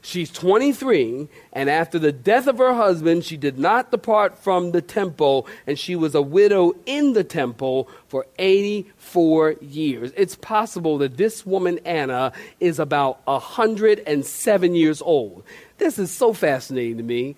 She's 0.00 0.30
23, 0.30 1.28
and 1.52 1.68
after 1.68 1.98
the 1.98 2.12
death 2.12 2.46
of 2.46 2.58
her 2.58 2.72
husband, 2.72 3.24
she 3.24 3.36
did 3.36 3.58
not 3.58 3.90
depart 3.90 4.38
from 4.38 4.70
the 4.70 4.80
temple, 4.80 5.46
and 5.66 5.78
she 5.78 5.96
was 5.96 6.14
a 6.14 6.22
widow 6.22 6.74
in 6.86 7.14
the 7.14 7.24
temple 7.24 7.88
for 8.06 8.26
84 8.38 9.56
years. 9.60 10.12
It's 10.16 10.36
possible 10.36 10.98
that 10.98 11.16
this 11.16 11.44
woman, 11.44 11.80
Anna, 11.84 12.32
is 12.60 12.78
about 12.78 13.26
107 13.26 14.74
years 14.74 15.02
old. 15.02 15.42
This 15.78 15.98
is 15.98 16.10
so 16.12 16.32
fascinating 16.32 16.98
to 16.98 17.02
me. 17.02 17.34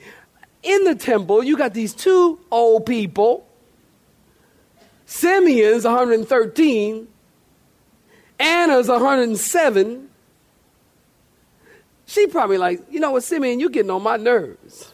In 0.63 0.85
the 0.85 0.95
temple, 0.95 1.43
you 1.43 1.57
got 1.57 1.73
these 1.73 1.95
two 1.95 2.39
old 2.51 2.85
people. 2.85 3.47
Simeon's 5.07 5.85
113, 5.85 7.09
Anna's 8.39 8.89
107. 8.89 10.10
She 12.11 12.27
probably 12.27 12.59
like, 12.59 12.83
you 12.91 12.99
know 12.99 13.13
what, 13.13 13.23
Simeon, 13.23 13.61
you're 13.61 13.71
getting 13.71 13.93
on 13.93 14.03
my 14.03 14.17
nerves. 14.17 14.93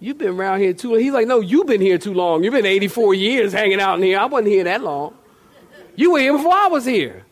You've 0.00 0.16
been 0.16 0.30
around 0.30 0.60
here 0.60 0.72
too 0.72 0.92
long. 0.92 1.00
He's 1.00 1.12
like, 1.12 1.26
no, 1.26 1.40
you've 1.40 1.66
been 1.66 1.82
here 1.82 1.98
too 1.98 2.14
long. 2.14 2.42
You've 2.42 2.54
been 2.54 2.64
84 2.64 3.12
years 3.12 3.52
hanging 3.52 3.78
out 3.78 3.98
in 3.98 4.04
here. 4.04 4.18
I 4.18 4.24
wasn't 4.24 4.48
here 4.48 4.64
that 4.64 4.82
long. 4.82 5.14
You 5.96 6.12
were 6.12 6.20
here 6.20 6.32
before 6.32 6.54
I 6.54 6.68
was 6.68 6.86
here. 6.86 7.26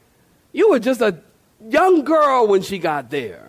You 0.53 0.69
were 0.69 0.79
just 0.79 1.01
a 1.01 1.19
young 1.67 2.05
girl 2.05 2.49
when 2.49 2.61
she 2.61 2.79
got 2.79 3.09
there. 3.09 3.49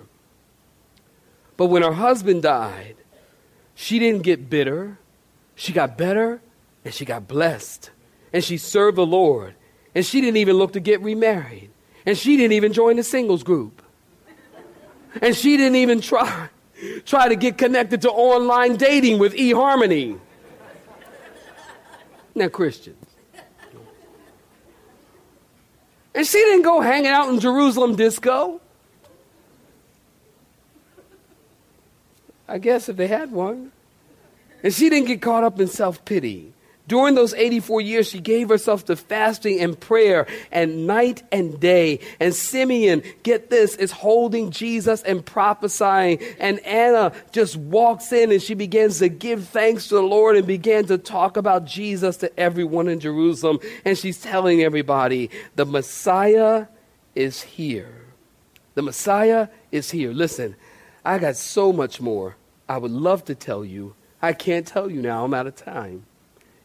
But 1.57 1.65
when 1.65 1.83
her 1.83 1.91
husband 1.91 2.43
died, 2.43 2.95
She 3.75 3.99
didn't 3.99 4.23
get 4.23 4.49
bitter. 4.49 4.97
She 5.55 5.73
got 5.73 5.97
better 5.97 6.41
and 6.85 6.93
she 6.93 7.03
got 7.03 7.27
blessed. 7.27 7.91
And 8.31 8.41
she 8.41 8.57
served 8.57 8.97
the 8.97 9.05
Lord. 9.05 9.55
And 9.93 10.05
she 10.05 10.21
didn't 10.21 10.37
even 10.37 10.55
look 10.55 10.71
to 10.71 10.79
get 10.79 11.01
remarried. 11.01 11.71
And 12.07 12.17
she 12.17 12.37
didn't 12.37 12.53
even 12.53 12.71
join 12.71 12.95
the 12.95 13.03
singles 13.03 13.43
group. 13.43 13.81
And 15.21 15.35
she 15.35 15.57
didn't 15.57 15.75
even 15.75 15.99
try 15.99 16.47
try 17.05 17.27
to 17.27 17.35
get 17.35 17.57
connected 17.57 18.01
to 18.03 18.09
online 18.09 18.77
dating 18.77 19.19
with 19.19 19.33
eHarmony. 19.33 20.17
Now, 22.33 22.47
Christians. 22.47 23.03
And 26.15 26.25
she 26.25 26.37
didn't 26.37 26.61
go 26.61 26.79
hanging 26.79 27.07
out 27.07 27.27
in 27.27 27.41
Jerusalem 27.41 27.97
disco. 27.97 28.61
I 32.47 32.57
guess 32.57 32.87
if 32.87 32.95
they 32.95 33.07
had 33.07 33.33
one. 33.33 33.73
And 34.63 34.73
she 34.73 34.89
didn't 34.89 35.07
get 35.07 35.21
caught 35.21 35.43
up 35.43 35.59
in 35.59 35.67
self 35.67 36.05
pity. 36.05 36.53
During 36.87 37.15
those 37.15 37.33
84 37.33 37.81
years, 37.81 38.07
she 38.07 38.21
gave 38.21 38.47
herself 38.47 38.85
to 38.85 38.95
fasting 38.95 39.59
and 39.59 39.77
prayer 39.77 40.25
and 40.51 40.87
night 40.87 41.21
and 41.31 41.59
day. 41.59 41.99
And 42.19 42.33
Simeon, 42.33 43.03
get 43.23 43.49
this, 43.49 43.75
is 43.75 43.91
holding 43.91 44.51
Jesus 44.51 45.03
and 45.03 45.25
prophesying. 45.25 46.19
And 46.39 46.59
Anna 46.61 47.11
just 47.33 47.57
walks 47.57 48.13
in 48.13 48.31
and 48.31 48.41
she 48.41 48.53
begins 48.53 48.99
to 48.99 49.09
give 49.09 49.49
thanks 49.49 49.89
to 49.89 49.95
the 49.95 50.01
Lord 50.01 50.37
and 50.37 50.47
began 50.47 50.85
to 50.85 50.97
talk 50.97 51.35
about 51.35 51.65
Jesus 51.65 52.17
to 52.17 52.39
everyone 52.39 52.87
in 52.87 53.01
Jerusalem. 53.01 53.59
And 53.83 53.97
she's 53.97 54.21
telling 54.21 54.63
everybody, 54.63 55.29
the 55.55 55.65
Messiah 55.65 56.67
is 57.15 57.41
here. 57.41 58.05
The 58.75 58.81
Messiah 58.81 59.49
is 59.71 59.91
here. 59.91 60.13
Listen, 60.13 60.55
I 61.03 61.19
got 61.19 61.35
so 61.35 61.73
much 61.73 61.99
more 61.99 62.37
I 62.69 62.77
would 62.77 62.91
love 62.91 63.25
to 63.25 63.35
tell 63.35 63.65
you. 63.65 63.95
I 64.21 64.33
can't 64.33 64.65
tell 64.65 64.89
you 64.89 65.01
now, 65.01 65.25
I'm 65.25 65.33
out 65.33 65.47
of 65.47 65.55
time. 65.55 66.05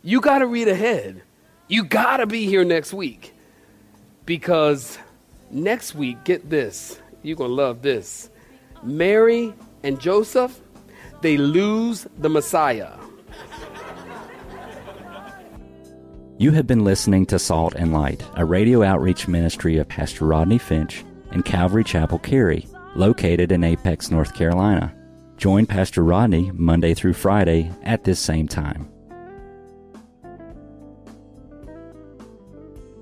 You 0.04 0.20
got 0.20 0.38
to 0.38 0.46
read 0.46 0.66
ahead. 0.66 1.22
You 1.68 1.84
got 1.84 2.16
to 2.16 2.26
be 2.26 2.46
here 2.46 2.64
next 2.64 2.92
week. 2.92 3.34
Because 4.26 4.98
next 5.50 5.94
week, 5.94 6.24
get 6.24 6.50
this, 6.50 7.00
you're 7.22 7.36
going 7.36 7.50
to 7.50 7.54
love 7.54 7.82
this. 7.82 8.28
Mary 8.82 9.54
and 9.84 10.00
Joseph, 10.00 10.60
they 11.20 11.36
lose 11.36 12.06
the 12.18 12.28
Messiah. 12.28 12.98
You 16.38 16.50
have 16.50 16.66
been 16.66 16.82
listening 16.82 17.26
to 17.26 17.38
Salt 17.38 17.74
and 17.76 17.92
Light, 17.92 18.24
a 18.34 18.44
radio 18.44 18.82
outreach 18.82 19.28
ministry 19.28 19.76
of 19.76 19.88
Pastor 19.88 20.26
Rodney 20.26 20.58
Finch 20.58 21.04
and 21.30 21.44
Calvary 21.44 21.84
Chapel 21.84 22.18
Cary, 22.18 22.66
located 22.96 23.52
in 23.52 23.62
Apex, 23.62 24.10
North 24.10 24.34
Carolina. 24.34 24.92
Join 25.36 25.66
Pastor 25.66 26.02
Rodney 26.02 26.50
Monday 26.52 26.94
through 26.94 27.12
Friday 27.12 27.70
at 27.84 28.02
this 28.02 28.18
same 28.18 28.48
time. 28.48 28.91